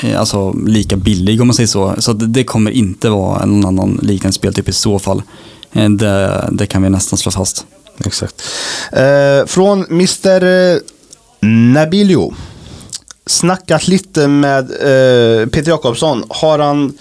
[0.00, 1.94] eh, alltså, lika billig om man säger så.
[1.98, 5.22] Så det, det kommer inte vara någon annan liknande speltyp i så fall.
[5.72, 7.64] Eh, Det, det kan vi nästan slå fast.
[8.04, 8.42] Exakt.
[8.92, 10.44] Eh, från Mr.
[10.44, 10.78] eh,
[11.72, 12.34] Nabilio.
[13.26, 16.24] Snackat lite med eh, Peter Jakobsson.
[16.28, 16.92] Har han,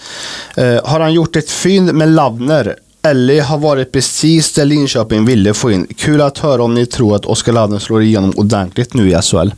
[0.56, 2.76] eh, har han gjort ett fynd med Lavner?
[3.02, 5.86] Ellie har varit precis där Linköping ville få in.
[5.96, 9.50] Kul att höra om ni tror att Oskar Ladden slår igenom ordentligt nu i SHL.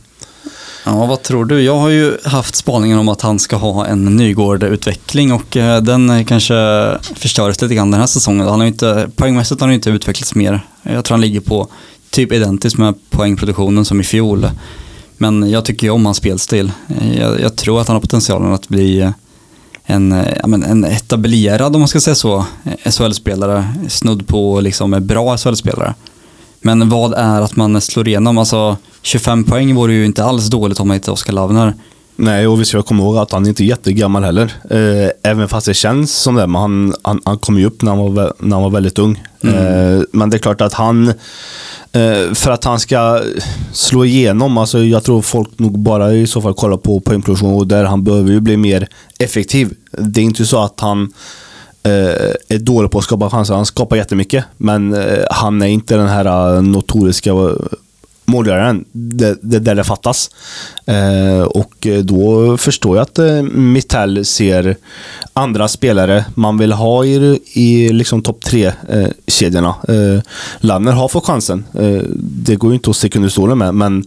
[0.85, 1.61] Ja, vad tror du?
[1.61, 6.09] Jag har ju haft spaningen om att han ska ha en Nygård-utveckling och eh, den
[6.09, 6.53] eh, kanske
[7.15, 8.47] förstördes lite grann den här säsongen.
[8.47, 10.65] Han har inte, poängmässigt har han ju inte utvecklats mer.
[10.83, 11.67] Jag tror han ligger på
[12.09, 14.47] typ identiskt med poängproduktionen som i fjol.
[15.17, 16.71] Men jag tycker ju om hans spelstil.
[17.17, 19.11] Jag, jag tror att han har potentialen att bli eh,
[19.91, 22.45] en, eh, ja, men en etablerad, om man ska säga så,
[22.85, 23.73] SHL-spelare.
[23.89, 25.93] Snudd på liksom bra SHL-spelare.
[26.61, 28.37] Men vad är att man slår igenom?
[28.37, 31.73] Alltså 25 poäng vore ju inte alls dåligt om man heter Oskar Lavner.
[32.15, 34.53] Nej, och vi ska komma ihåg att han inte är jättegammal heller.
[34.69, 36.47] Eh, även fast det känns som det.
[36.47, 39.23] Men han, han, han kom ju upp när han var, när han var väldigt ung.
[39.43, 41.07] Eh, men det är klart att han,
[41.91, 43.21] eh, för att han ska
[43.73, 47.67] slå igenom, alltså jag tror folk nog bara i så fall kollar på poängproduktion och
[47.67, 48.87] där han behöver ju bli mer
[49.19, 49.73] effektiv.
[49.91, 51.13] Det är inte så att han
[51.83, 53.53] eh, är dålig på att skapa chanser.
[53.53, 57.33] Han skapar jättemycket, men eh, han är inte den här eh, notoriska
[58.25, 58.85] målgöraren.
[58.91, 60.29] Det, det är där det fattas.
[60.85, 64.75] Eh, och eh, då förstår jag att eh, Mittell ser
[65.33, 69.75] andra spelare man vill ha i, i liksom topp tre-kedjorna.
[69.87, 70.21] Eh,
[70.59, 71.65] Lanner har fått chansen.
[71.73, 74.03] Eh, det går ju inte att sticka under stolen med, men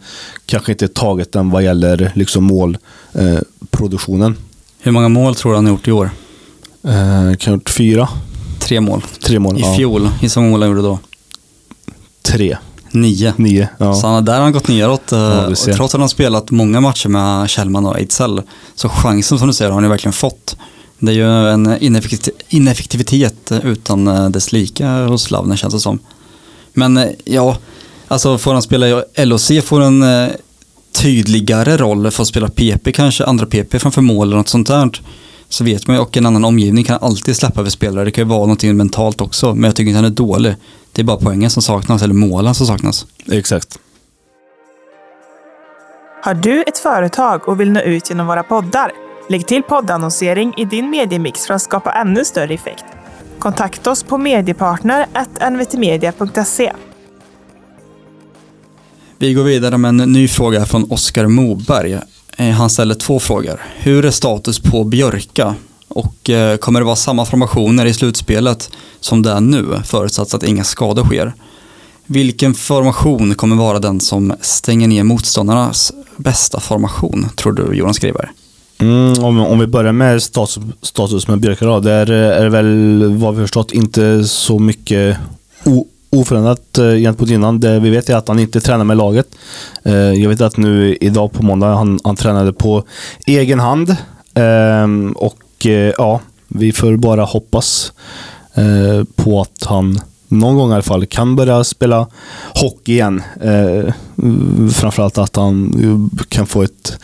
[0.46, 4.32] kanske inte taget den vad gäller liksom målproduktionen.
[4.32, 4.38] Eh.
[4.78, 6.10] Hur många mål tror du han har gjort i år?
[6.84, 8.08] eh, kan ha gjort fyra,
[8.58, 9.02] Tre mål.
[9.22, 9.58] tre mål.
[9.58, 9.74] I ja.
[9.76, 10.98] fjol, hur många mål han gjorde då?
[12.22, 12.56] Tre,
[12.94, 13.32] Nio.
[13.36, 13.68] nio.
[13.78, 13.94] Ja.
[13.94, 15.12] Så han, där har han gått neråt.
[15.12, 18.42] eh, Ja, och trots att han har spelat många matcher med Kjellman och Ejdsell.
[18.74, 20.56] Så chansen som du säger har han ju verkligen fått.
[20.98, 25.98] Det är ju en ineffekti- ineffektivitet utan eh, dess lika hos Lavner känns det som.
[26.72, 27.56] Men eh, ja,
[28.08, 30.04] alltså får han spela i LOC får en
[30.92, 34.90] tydligare roll för att spela PP kanske, andra PP framför mål eller något sånt där.
[35.48, 38.04] Så vet man ju, och en annan omgivning kan alltid släppa över spelare.
[38.04, 40.54] Det kan ju vara någonting mentalt också, men jag tycker inte han är dålig.
[40.94, 43.06] Det är bara poängen som saknas, eller målen som saknas.
[43.32, 43.78] Exakt.
[46.22, 48.92] Har du ett företag och vill nå ut genom våra poddar?
[49.28, 52.84] Lägg till poddannonsering i din mediemix för att skapa ännu större effekt.
[53.38, 56.72] Kontakta oss på mediepartner.nvtmedia.se.
[59.18, 61.98] Vi går vidare med en ny fråga från Oskar Moberg.
[62.36, 63.60] Eh, Han ställer två frågor.
[63.76, 65.54] Hur är status på Björka?
[65.88, 68.70] Och eh, kommer det vara samma formationer i slutspelet
[69.00, 71.34] som det är nu, förutsatt att inga skador sker?
[72.06, 78.30] Vilken formation kommer vara den som stänger ner motståndarnas bästa formation, tror du Jonas Skriver?
[78.78, 81.80] Mm, om, om vi börjar med status, status med Björka.
[81.80, 85.16] Där eh, är det väl vad vi förstått inte så mycket
[85.64, 87.60] o, oförändrat eh, gentemot innan.
[87.60, 89.26] Det vi vet är att han inte tränar med laget.
[89.82, 92.84] Eh, jag vet att nu idag på måndag han, han tränade på
[93.26, 93.96] egen hand.
[94.34, 95.34] Ehm, och
[95.66, 97.92] Eh, ja, vi får bara hoppas
[98.54, 102.06] eh, på att han någon gång i alla fall kan börja spela
[102.54, 103.22] hockey igen.
[103.42, 103.94] Eh,
[104.72, 106.98] framförallt att han kan få ett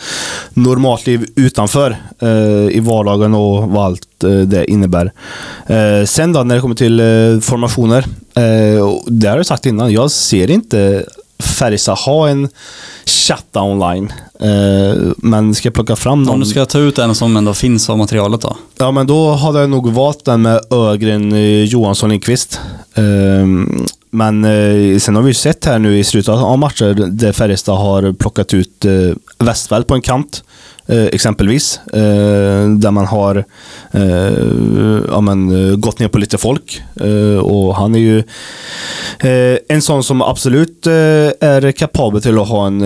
[0.55, 5.13] normalt liv utanför eh, i vardagen och vad allt eh, det innebär.
[5.67, 8.05] Eh, sen då när det kommer till eh, formationer.
[8.35, 11.05] Eh, det har jag sagt innan, jag ser inte
[11.41, 12.49] Färjestad ha en
[13.07, 14.13] shutdown line.
[14.41, 16.35] Eh, men ska jag plocka fram någon?
[16.35, 18.57] Om du ska ta ut en som ändå finns av materialet då?
[18.79, 22.61] Ja, men då hade jag nog valt den med Ögren, eh, Johansson, Lindqvist.
[22.95, 27.33] Ehm, men eh, sen har vi ju sett här nu i slutet av matcher där
[27.33, 28.93] Färjestad har plockat ut eh,
[29.39, 30.43] Westfall på en kant.
[30.91, 31.81] Eh, exempelvis.
[31.93, 33.45] Eh, där man har
[33.91, 36.83] eh, ja, men, gått ner på lite folk.
[37.43, 38.23] Och han är ju
[39.69, 42.83] en sån som absolut är kapabel till att ha en,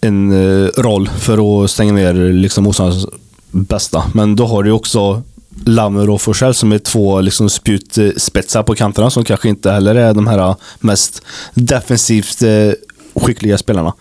[0.00, 3.06] en roll för att stänga ner liksom, motståndarens
[3.50, 4.04] bästa.
[4.14, 5.22] Men då har du ju också
[5.66, 10.14] Lammer och Forsell som är två liksom, spjutspetsar på kanterna som kanske inte heller är
[10.14, 11.22] de här mest
[11.54, 12.42] defensivt
[13.14, 13.94] skickliga spelarna.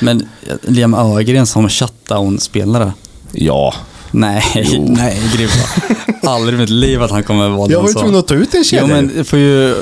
[0.00, 2.92] Men eh, Liam Ögren som shutdown-spelare,
[3.32, 3.74] Ja,
[4.10, 4.42] Nej,
[4.88, 6.32] nej Gribba.
[6.32, 8.54] Aldrig i mitt liv att han kommer vara Jag var ju tvungen att ta ut
[8.54, 8.82] en kedja.
[8.82, 9.74] Jo men får ju,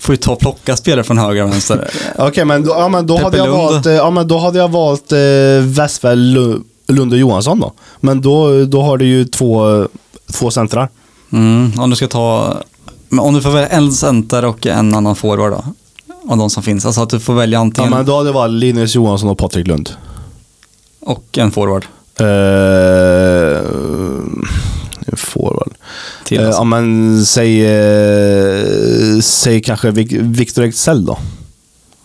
[0.00, 1.90] får ju ta och plocka spelare från höger och vänster.
[2.18, 4.68] Okej, men, då, ja, men då, hade jag valt, eh, ja, men då hade jag
[4.68, 5.18] valt eh,
[5.62, 7.72] Westberg, Lu- Lund och Johansson då.
[8.00, 9.86] Men då, då har du ju två,
[10.32, 10.88] två centrar.
[11.32, 12.56] Mm, om du ska ta,
[13.08, 15.64] men om du får välja en center och en annan forward då?
[16.28, 16.86] Av de som finns.
[16.86, 19.38] Alltså att du får välja Ja, antingen men då hade jag valt Linus Johansson och
[19.38, 19.90] Patrik Lund.
[21.00, 21.84] och en forward.
[22.20, 22.26] Uh,
[25.16, 25.72] forward.
[26.24, 26.60] Till Eh, alltså.
[26.60, 31.18] ja, men säg, eh, säg kanske Vic- Victor Ejdsell då.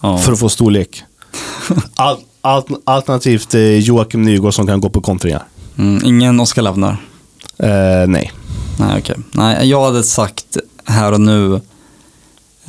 [0.02, 0.18] Ja.
[0.18, 1.04] För att få storlek.
[1.96, 5.44] Al, al, alternativt Joakim Nygård som kan gå på kontringar.
[5.78, 6.98] Mm, ingen Oskar Lavnar.
[7.58, 8.32] Eh, nej.
[8.80, 9.16] Nej, okej.
[9.32, 11.62] Nej, jag hade sagt här och nu,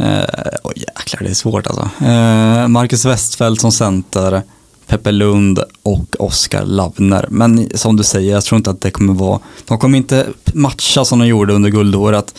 [0.01, 1.91] eh, jäklar det är svårt alltså.
[2.05, 4.43] Eh, Marcus Westfeldt som center,
[4.87, 7.27] Peppe Lund och Oskar Lavner.
[7.31, 11.05] Men som du säger, jag tror inte att det kommer vara, de kommer inte matcha
[11.05, 12.35] som de gjorde under guldåret,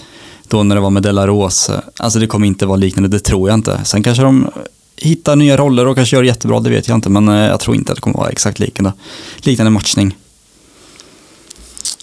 [0.47, 1.71] då när det var med Delaros.
[1.97, 3.81] Alltså det kommer inte vara liknande, det tror jag inte.
[3.83, 4.49] Sen kanske de
[5.01, 7.09] hittar nya roller och kanske gör det jättebra, det vet jag inte.
[7.09, 8.93] Men eh, jag tror inte att det kommer vara exakt liknande,
[9.37, 10.17] liknande matchning.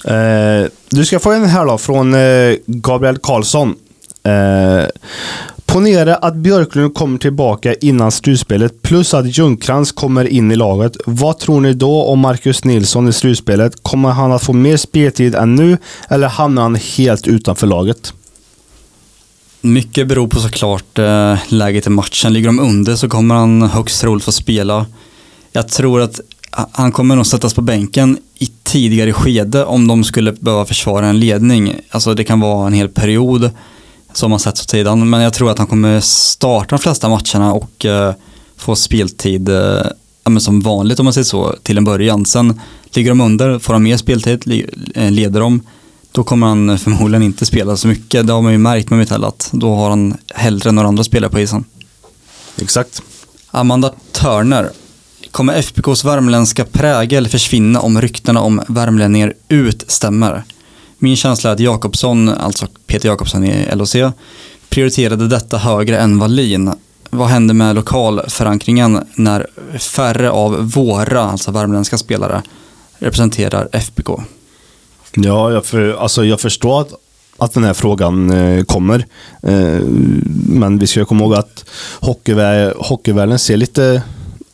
[0.05, 3.77] Eh, du ska få en här då från eh, Gabriel Karlsson.
[4.23, 4.87] Eh,
[5.67, 10.97] ponera att Björklund kommer tillbaka innan slutspelet plus att Ljungcrantz kommer in i laget.
[11.07, 13.83] Vad tror ni då om Marcus Nilsson i slutspelet?
[13.83, 15.79] Kommer han att få mer speltid än nu
[16.09, 18.13] eller hamnar han helt utanför laget?
[19.61, 22.33] Mycket beror på såklart eh, läget i matchen.
[22.33, 24.87] Ligger de under så kommer han högst troligt få spela.
[25.53, 26.21] Jag tror att
[26.73, 31.21] han kommer nog sättas på bänken i tidigare skede om de skulle behöva försvara en
[31.21, 31.81] ledning.
[31.91, 33.51] Alltså det kan vara en hel period
[34.19, 35.11] som man sett så sidan.
[35.11, 38.15] Men jag tror att han kommer starta de flesta matcherna och eh,
[38.57, 39.83] få speltid eh,
[40.39, 42.27] som vanligt om man säger så till en början.
[42.27, 45.61] Sen ligger de under, får de mer speltid, eh, leder de
[46.13, 48.27] då kommer han förmodligen inte spela så mycket.
[48.27, 51.31] Det har man ju märkt med Mitell att då har han hellre några andra spelare
[51.31, 51.65] på isen.
[52.61, 53.03] Exakt.
[53.51, 54.71] Amanda Törner.
[55.31, 60.45] Kommer FBKs värmländska prägel försvinna om ryktena om värmlänningar utstämmer?
[60.99, 63.97] Min känsla är att Jakobsson, alltså Peter Jakobsson i LHC,
[64.69, 66.73] prioriterade detta högre än Wallin.
[67.11, 69.47] Vad hände med lokalförankringen när
[69.79, 72.43] färre av våra, alltså värmländska spelare,
[72.99, 74.09] representerar FBK?
[75.15, 76.93] Ja, jag, för, alltså jag förstår att,
[77.37, 79.07] att den här frågan eh, kommer.
[79.43, 79.81] Eh,
[80.49, 81.65] men vi ska komma ihåg att
[82.01, 84.03] hockeyvär, hockeyvärlden ser lite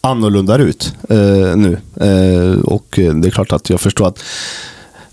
[0.01, 1.79] annorlunda ut eh, nu.
[2.01, 4.23] Eh, och det är klart att jag förstår att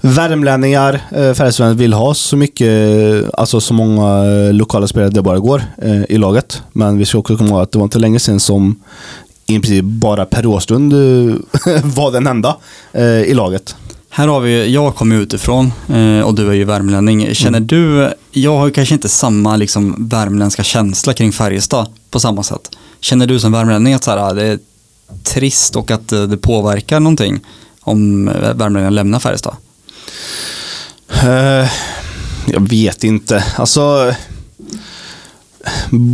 [0.01, 2.69] värmlänningar, eh, Färjestad vill ha så mycket,
[3.33, 6.61] alltså så många eh, lokala spelare det bara går eh, i laget.
[6.73, 8.79] Men vi ska också komma ihåg att det var inte länge sedan som
[9.45, 11.35] i princip bara Per Åslund eh,
[11.83, 12.57] var den enda
[12.93, 13.75] eh, i laget.
[14.13, 17.35] Här har vi, jag kommer utifrån eh, och du är ju värmlänning.
[17.35, 22.71] Känner du, jag har kanske inte samma liksom värmländska känsla kring Färjestad på samma sätt.
[22.99, 24.59] Känner du som värmlänning att så här, ah, det är
[25.23, 27.39] trist och att eh, det påverkar någonting
[27.81, 29.55] om eh, värmlänningar lämnar Färjestad?
[31.23, 31.69] Eh,
[32.47, 33.43] jag vet inte.
[33.55, 34.13] Alltså,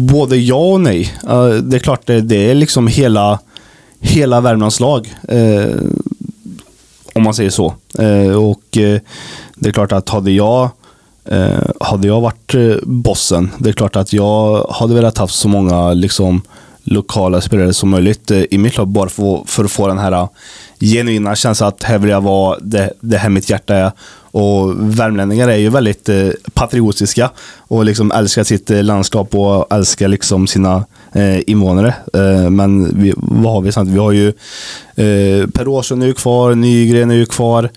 [0.09, 1.13] både ja och nej.
[1.29, 3.39] Eh, det är klart, det, det är liksom hela,
[3.99, 5.15] hela Värmlands lag.
[5.27, 5.75] eh,
[7.17, 7.73] om man säger så.
[7.99, 8.99] Eh, och eh,
[9.55, 10.69] det är klart att hade jag
[11.25, 15.93] eh, hade jag varit bossen, det är klart att jag hade velat haft så många
[15.93, 16.41] liksom,
[16.83, 20.27] lokala spelare som möjligt i mitt lag bara för, för att få den här
[20.79, 23.91] genuina känsla att här vill jag vara, det, det här mitt hjärta är.
[24.31, 30.07] Och värmlänningar är ju väldigt eh, patriotiska och liksom älskar sitt eh, landskap och älskar
[30.07, 31.93] liksom sina eh, invånare.
[32.13, 33.89] Eh, men vi, vad har vi sant?
[33.89, 34.27] Vi har ju
[34.95, 37.69] eh, Per Åslund är ju kvar, Nygren är ju kvar.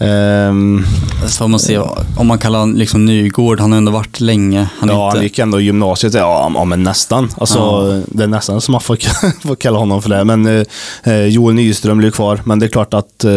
[0.00, 0.84] Ehm,
[1.26, 1.78] Så man se,
[2.16, 4.68] om man kallar han liksom Nygård, han har ändå varit länge.
[4.78, 6.14] Han ja, inte, han gick ändå gymnasiet.
[6.14, 7.28] Ja, ja men nästan.
[7.36, 8.02] Alltså, Ja.
[8.06, 8.98] Det är nästan som man får,
[9.46, 10.24] får kalla honom för det.
[10.24, 10.64] Men eh,
[11.04, 12.40] eh, Joel Nyström blir kvar.
[12.44, 13.32] Men det är klart att eh,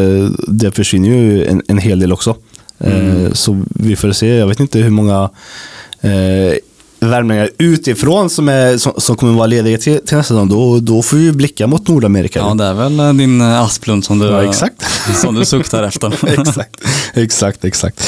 [0.48, 2.36] det försvinner ju en, en hel del också.
[2.80, 4.28] Eh, så vi får se.
[4.28, 5.30] Jag vet inte hur många
[7.04, 10.50] eh, värmlänningar utifrån som, är, som, som kommer vara lediga till, till nästa säsong.
[10.50, 12.40] Då, då får vi blicka mot Nordamerika.
[12.40, 14.84] Ja, det är väl eh, din eh, Asplund som du, Ja, exakt.
[15.16, 16.14] som du suktar efter.
[16.42, 16.80] exakt,
[17.14, 18.04] exakt, exakt.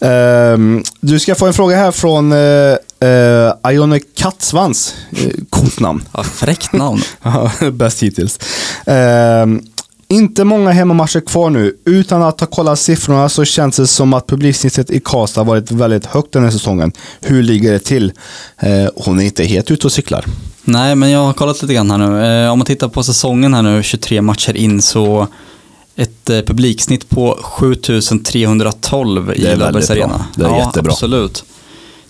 [0.00, 4.94] Ehm, du ska få en fråga här från uh, uh, Ione Kattsvans.
[5.12, 6.04] Uh, coolt namn.
[6.12, 7.02] Ja, fräckt namn.
[7.72, 8.38] Bäst hittills.
[8.86, 9.62] Ehm,
[10.08, 11.76] inte många hemmamatcher kvar nu.
[11.84, 16.06] Utan att ha kollat siffrorna så känns det som att publiksnittet i Karlstad varit väldigt
[16.06, 16.92] högt den här säsongen.
[17.20, 18.12] Hur ligger det till?
[18.58, 20.24] Eh, hon är inte helt ute och cyklar.
[20.64, 22.44] Nej, men jag har kollat lite grann här nu.
[22.44, 25.26] Eh, om man tittar på säsongen här nu, 23 matcher in, så
[25.96, 29.90] Ett eh, publiksnitt på 7312 i Löfbergs.
[29.90, 30.26] Arena.
[30.34, 30.92] Det är ja, jättebra.
[30.92, 31.44] Absolut.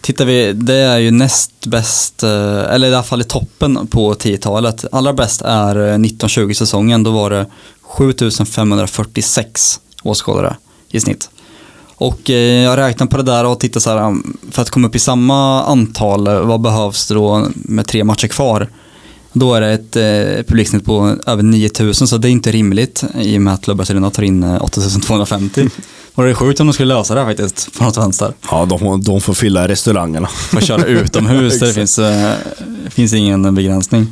[0.06, 4.14] Tittar vi, det är ju näst bäst, eh, eller i alla fall i toppen på
[4.14, 4.84] 10-talet.
[4.92, 7.46] Allra bäst är eh, 1920 säsongen, då var det
[7.88, 10.56] 7546 åskådare
[10.90, 11.30] i snitt.
[11.98, 14.88] Och eh, jag räknar på det där och tittar så här, um, för att komma
[14.88, 18.68] upp i samma antal, eh, vad behövs då med tre matcher kvar?
[19.32, 23.38] Då är det ett eh, publiksnitt på över 9000 så det är inte rimligt i
[23.38, 25.68] och med att Löfbergs Arena tar in eh, 8250.
[26.14, 28.32] Och det är sjukt om de skulle lösa det här faktiskt, på något vänster.
[28.50, 30.26] Ja, de, de får fylla restaurangerna.
[30.26, 32.34] Får köra utomhus där det finns, eh,
[32.90, 34.06] finns ingen begränsning.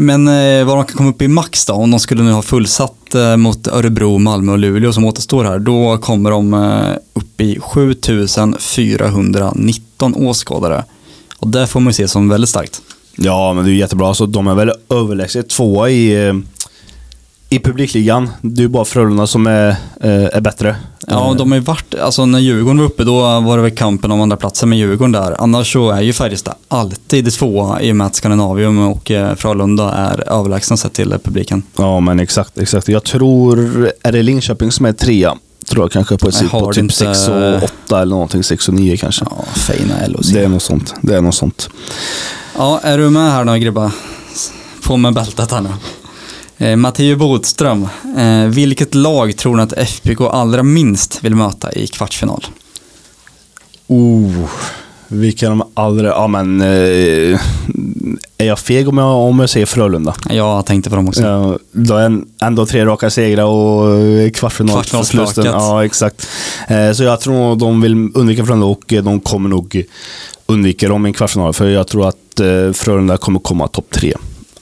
[0.00, 2.42] Men eh, vad de kan komma upp i max då, om de skulle nu ha
[2.42, 7.40] fullsatt eh, mot Örebro, Malmö och Luleå som återstår här, då kommer de eh, upp
[7.40, 10.84] i 7419 åskådare.
[11.36, 12.80] Och det får man ju se som väldigt starkt.
[13.16, 14.14] Ja, men det är jättebra.
[14.14, 16.34] Så de är väl överlägset tvåa i, eh,
[17.48, 18.30] i publikligan.
[18.40, 19.68] Det är ju bara Frölunda som är,
[20.00, 20.76] eh, är bättre.
[21.10, 24.10] Ja, de har ju varit, alltså när Djurgården var uppe då var det väl kampen
[24.12, 25.36] om andra platsen med Djurgården där.
[25.42, 29.92] Annars så är ju Färjestad alltid tvåa i och med att Skandinavium och eh, Frölunda
[29.92, 31.62] är överlägsna sett till publiken.
[31.76, 32.58] Ja, men exakt.
[32.58, 32.88] exakt.
[32.88, 35.36] Jag tror, är det Linköping som är trea?
[35.68, 38.44] Tror jag kanske på ett snitt på typ inte- 6 och 8 eller någonting.
[38.44, 39.24] 6 och 9 kanske.
[39.30, 40.26] Ja, fina LOC.
[40.30, 40.94] Det är något sånt.
[41.00, 41.68] Det är något sånt.
[42.56, 43.90] Ja, är du med här nu grabbar?
[44.84, 45.68] På med bältet här nu.
[46.58, 47.88] Eh, Matteo Bodström,
[48.18, 52.46] eh, vilket lag tror ni att FBK allra minst vill möta i kvartsfinal?
[53.86, 54.48] Oh,
[55.08, 56.10] vilka de aldrig...
[56.10, 56.60] Ja, men...
[56.60, 57.40] Eh,
[58.38, 60.14] är jag feg om jag, om jag säger Frölunda?
[60.30, 61.22] Jag tänkte på dem också.
[61.22, 64.74] Ja, då är ändå tre raka segrar och eh, kvartsfinal.
[64.74, 65.34] Kvartsfinalsspöket.
[65.34, 65.44] förlusten.
[65.60, 66.28] Ja, exakt.
[66.68, 69.84] Eh, Så jag tror de vill undvika Frölunda och de kommer nog
[70.46, 71.52] undvika dem i en kvartsfinal.
[71.54, 74.14] För jag tror att eh, Frölunda kommer komma topp tre.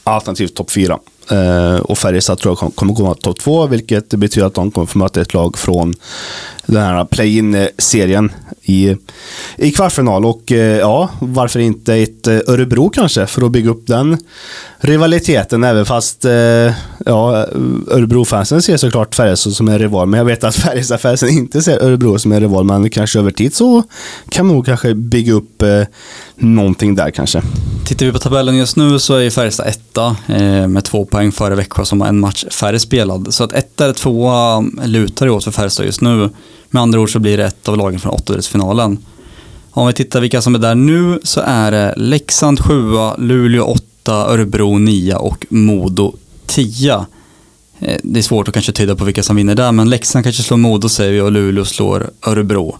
[0.07, 0.99] Alternativt topp fyra.
[1.33, 4.99] Uh, Och Färjestad tror jag kommer komma topp två, vilket betyder att de kommer få
[4.99, 5.95] möta ett lag från
[6.67, 8.33] den här play-in-serien
[8.63, 8.97] i,
[9.57, 10.25] i kvartsfinal.
[10.25, 14.19] Och uh, ja, varför inte ett eh, Örebro kanske, för att bygga upp den
[14.79, 15.65] rivaliteten.
[15.65, 16.31] Även fast uh,
[17.07, 17.47] ja,
[17.91, 20.09] Örebro-fansen ser såklart Färjestad som en rival.
[20.09, 22.65] Men jag vet att Färjestad-fansen inte ser Örebro som en rival.
[22.65, 23.83] Men kanske över tid så
[24.29, 25.63] kan man nog kanske bygga upp
[26.37, 27.43] någonting där kanske.
[27.85, 31.33] Tittar vi på tabellen just nu så är ju Färjestad etta eh, med två poäng
[31.33, 33.35] före Växjö som har en match färre spelad.
[33.35, 36.31] Så att etta eller tvåa lutar det åt för Färjestad just nu.
[36.71, 38.99] Med andra ord så blir det ett av lagen från åttondelsfinalen.
[39.71, 42.75] Om vi tittar vilka som är där nu så är det Leksand 7,
[43.19, 46.15] Luleå 8, Örebro 9 och Modo
[46.47, 47.07] 10.
[47.79, 50.43] Eh, det är svårt att kanske tyda på vilka som vinner där, men Leksand kanske
[50.43, 52.77] slår Modo säger vi och Luleå slår Örebro.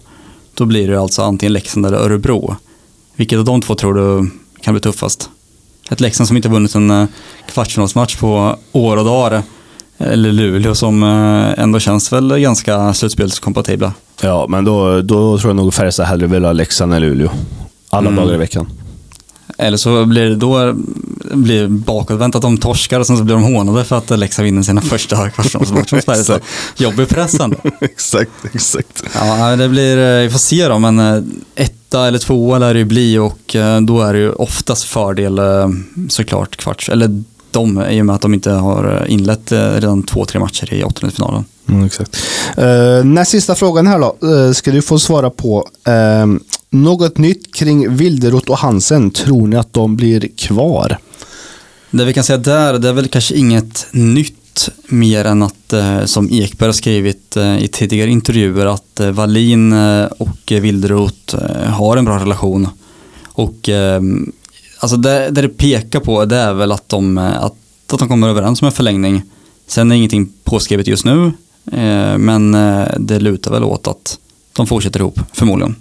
[0.53, 2.55] Då blir det alltså antingen Leksand eller Örebro.
[3.17, 4.29] Vilket av de två tror du
[4.61, 5.29] kan bli tuffast?
[5.91, 7.05] Ett Leksand som inte vunnit en eh,
[7.49, 9.43] kvartsfinalsmatch på år och dagar.
[9.97, 13.93] Eller Luleå som eh, ändå känns väl ganska slutspelskompatibla.
[14.21, 17.29] Ja, men då, då tror jag nog Färjestad hellre vill ha Leksand än Luleå.
[17.89, 18.23] Alla Mm.
[18.23, 18.67] dagar i veckan.
[19.57, 20.75] Eller så blir det då
[21.33, 24.63] blir bakåtvänt att de torskar och sen så blir de hånade för att Leksand vinner
[24.63, 26.41] sina första kvartsfinalsmatcher
[26.77, 27.57] Jobbig press ändå.
[27.81, 29.03] exakt, exakt.
[29.15, 31.23] Ja, det blir, eh, vi får se då, men eh,
[31.55, 35.39] etta eller tvåa lär det ju bli och eh, då är det ju oftast fördel
[36.09, 40.39] såklart kvarts, eller de i och med att de inte har inlett redan två, tre
[40.39, 41.45] matcher i åttondelsfinalen.
[41.69, 42.17] Mm, exakt.
[42.57, 45.67] Uh, näst sista frågan här då, uh, ska du få svara på.
[45.87, 46.39] Uh,
[46.69, 50.97] något nytt kring Wilderot och Hansen, tror ni att de blir kvar?
[51.91, 56.05] Det vi kan säga där, det är väl kanske inget nytt mer än att eh,
[56.05, 61.35] som Ekberg har skrivit eh, i tidigare intervjuer att eh, Wallin eh, och Wilderot
[61.67, 62.67] har en bra relation.
[63.25, 63.69] Och
[64.79, 67.53] alltså det, det det pekar på det är väl att de, att,
[67.91, 69.21] att de kommer överens om en förlängning.
[69.67, 71.31] Sen är ingenting påskrivet just nu,
[72.17, 72.51] men
[72.97, 74.19] det lutar väl åt att
[74.53, 75.75] de fortsätter ihop, förmodligen.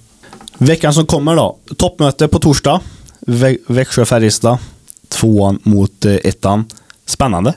[0.59, 2.80] Veckan som kommer då, toppmöte på torsdag.
[3.26, 4.59] Vä- Växjö-Färjestad,
[5.09, 6.64] tvåan mot uh, ettan.
[7.07, 7.54] Spännande.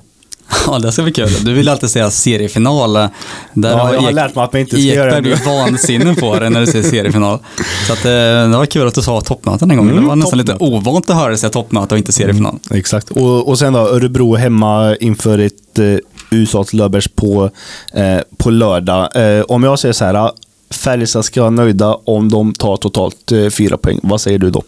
[0.67, 1.29] Ja, det ska bli kul.
[1.45, 2.93] Du vill alltid säga seriefinal.
[2.93, 3.09] Där
[3.53, 5.21] Ja, jag har lärt mig att man inte ska göra det.
[5.21, 7.39] blir vansinnig på det när du säger seriefinal.
[7.87, 9.89] Så att, eh, det var kul att du sa toppmöten en gång.
[9.89, 10.75] Mm, det var nästan lite toppmöte.
[10.75, 12.59] ovant att höra dig säga toppmöte och inte seriefinal.
[12.71, 13.11] Exakt.
[13.11, 15.97] Och, och sen då Örebro hemma inför ett uh,
[16.31, 17.49] utsålt Löfbergs på,
[17.93, 19.37] eh, på lördag.
[19.37, 20.31] Eh, om jag säger så här,
[20.70, 23.99] Färjestad ska vara nöjda om de tar totalt eh, fyra poäng.
[24.03, 24.63] Vad säger du då?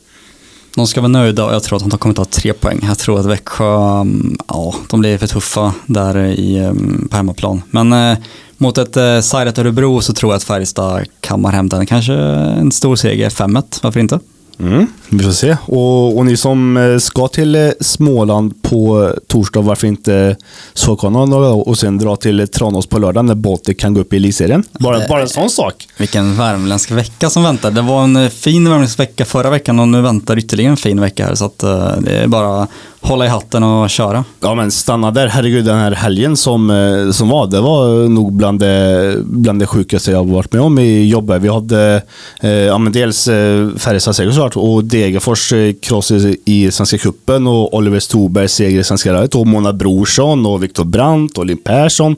[0.76, 2.80] De ska vara nöjda och jag tror att de kommer ta tre poäng.
[2.84, 7.62] Jag tror att Växjö, mm, ja, de blir för tuffa där i, mm, på hemmaplan.
[7.72, 8.18] Men eh,
[8.58, 11.86] mot ett eh, sargat Örebro så tror jag att Färjestad kammar hem den.
[11.86, 14.20] Kanske en stor seger, 5-1, varför inte?
[14.60, 14.88] Mm.
[15.14, 15.58] Vi får se.
[15.66, 20.36] Och, och ni som eh, ska till eh, Småland på torsdag, varför inte
[20.74, 24.14] såka några dagar och sen dra till Tranås på lördag när Baltic kan gå upp
[24.14, 24.64] i elitserien?
[24.80, 25.88] Bara, det- bara en sån sak.
[25.98, 27.72] Vilken värmländsk vecka som väntar.
[27.72, 31.02] Det var en eh, fin värmländsk vecka förra veckan och nu väntar ytterligare en fin
[31.02, 31.36] vecka här.
[31.36, 32.68] Så att eh, det är bara
[33.02, 34.24] hålla i hatten och köra.
[34.40, 35.28] Ja men stanna där.
[35.28, 39.66] Herregud, den här helgen som, eh, som var, det var nog bland det, bland det
[39.68, 41.42] sjukaste jag varit med om i jobbet.
[41.42, 42.02] Vi hade
[42.42, 46.98] eh, ja, men dels eh, Färjestad seger såklart och Degerfors eh, kross i, i Svenska
[46.98, 51.46] cupen och Oliver Storberg seger i Svenska rallyt och Mona Brorsson och Viktor Brandt och
[51.46, 52.16] Linn Persson.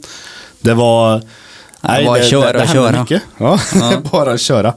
[0.62, 1.22] Det var...
[1.82, 3.02] Nej, bara köra, hände köra.
[3.02, 3.22] mycket.
[3.38, 3.60] Ja,
[4.12, 4.68] bara köra.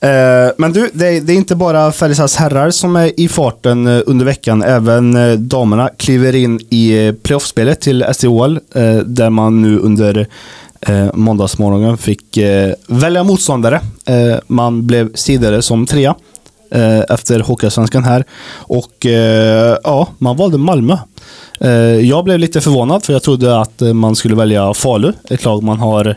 [0.00, 3.86] Eh, men du, det är, det är inte bara Färjestads herrar som är i farten
[3.86, 4.62] eh, under veckan.
[4.62, 10.26] Även eh, damerna kliver in i eh, playoffspelet till SDHL eh, där man nu under
[10.80, 13.80] eh, måndagsmorgonen fick eh, välja motståndare.
[14.06, 16.14] Eh, man blev sidare som trea
[16.70, 18.24] eh, efter Hockeyallsvenskan här.
[18.56, 20.96] Och eh, ja, man valde Malmö.
[21.60, 21.70] Eh,
[22.08, 25.78] jag blev lite förvånad för jag trodde att man skulle välja Falu, ett lag man
[25.78, 26.16] har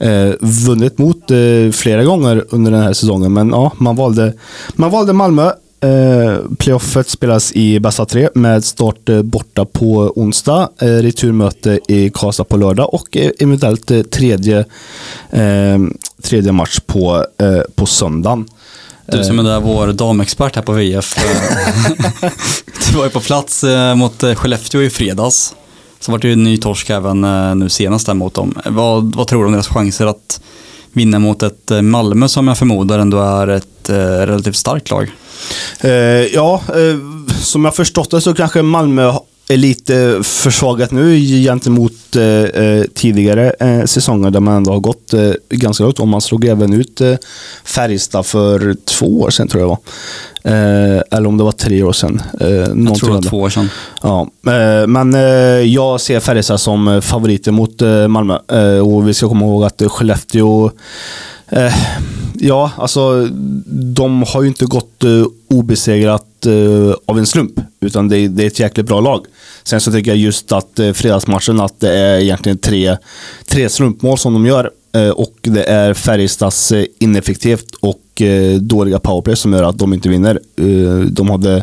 [0.00, 3.32] eh, vunnit mot eh, flera gånger under den här säsongen.
[3.32, 4.32] Men ja, man valde,
[4.74, 5.52] man valde Malmö.
[5.82, 12.56] Eh, playoffet spelas i bästa tre med start borta på onsdag, returmöte i Karlstad på
[12.56, 14.64] lördag och eventuellt tredje,
[16.22, 17.24] tredje match på,
[17.74, 18.48] på söndagen.
[19.12, 21.16] Du som är där vår damexpert här på VF.
[21.18, 22.30] eh,
[22.90, 25.54] du var ju på plats eh, mot eh, Skellefteå i fredags.
[26.00, 28.58] Så vart det ju en ny torsk även eh, nu senast där mot dem.
[28.66, 30.40] Vad, vad tror du om deras chanser att
[30.92, 35.12] vinna mot ett eh, Malmö som jag förmodar ändå är ett eh, relativt starkt lag?
[35.80, 35.90] Eh,
[36.34, 36.96] ja, eh,
[37.40, 39.12] som jag förstått det så kanske Malmö
[39.54, 45.14] är lite försvagat nu gentemot eh, eh, tidigare eh, säsonger där man ändå har gått
[45.14, 46.00] eh, ganska långt.
[46.00, 47.14] Och man slog även ut eh,
[47.64, 49.78] Färjestad för två år sedan tror jag var.
[50.42, 52.22] Eh, eller om det var tre år sedan.
[52.40, 53.68] Eh, Jag tror det var två år sedan.
[54.02, 55.20] Ja, eh, men eh,
[55.60, 58.38] jag ser Färjestad som favoriter mot Malmö.
[58.80, 60.70] Och vi ska komma ihåg att Skellefteå
[61.48, 61.74] eh,
[62.42, 63.28] Ja, alltså
[63.94, 67.60] de har ju inte gått uh, obesegrat uh, av en slump.
[67.80, 69.24] Utan det, är- det är ett jäkligt bra lag.
[69.62, 72.96] Sen så tycker jag just att uh, fredagsmatchen, att det är egentligen tre,
[73.46, 74.70] tre slumpmål som de gör.
[74.92, 79.94] Eh, och det är Färjestads eh, ineffektivt och eh, dåliga powerplay som gör att de
[79.94, 80.40] inte vinner.
[81.10, 81.62] De hade,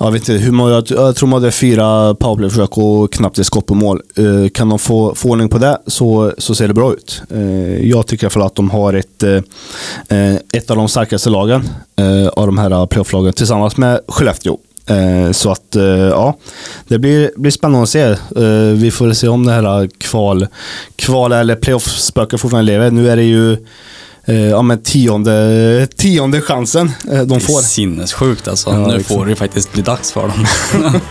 [0.00, 3.66] jag vet inte hur många, jag tror de hade fyra powerplay-försök och knappt ett skott
[3.66, 4.02] på mål.
[4.54, 7.22] Kan de få, få ordning på det så, så ser det bra ut.
[7.80, 9.22] Jag tycker i alla fall att de har ett,
[10.52, 11.68] ett av de starkaste lagen
[12.32, 14.58] av de här playoff-lagen tillsammans med Skellefteå.
[14.86, 16.36] Eh, så att, eh, ja,
[16.88, 18.02] det blir, blir spännande att se.
[18.02, 20.46] Eh, vi får väl se om det här kval,
[20.96, 22.90] kval eller playoff-spöket fortfarande lever.
[22.90, 23.56] Nu är det ju
[24.24, 27.60] eh, ja, men tionde, tionde chansen eh, de Det är får.
[27.60, 28.70] sinnessjukt alltså.
[28.70, 29.08] Ja, nu exakt.
[29.08, 30.46] får det faktiskt bli dags för dem.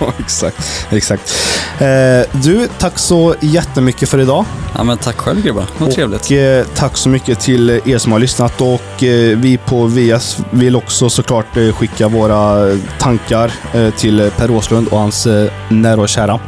[0.19, 0.57] exakt.
[0.89, 1.33] exakt.
[1.79, 4.45] Eh, Du, tack så jättemycket för idag.
[4.77, 6.25] ja, men tack själv grabbar, vad trevligt.
[6.25, 10.37] Och eh, tack så mycket till er som har lyssnat och eh, vi på VS
[10.51, 13.51] vill också såklart skicka våra tankar
[13.97, 15.27] till Per Åslund och hans
[15.69, 16.39] nära och kära.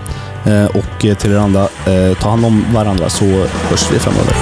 [0.73, 1.67] Och till er andra,
[2.21, 3.25] ta hand om varandra så
[3.69, 4.33] hörs vi framöver.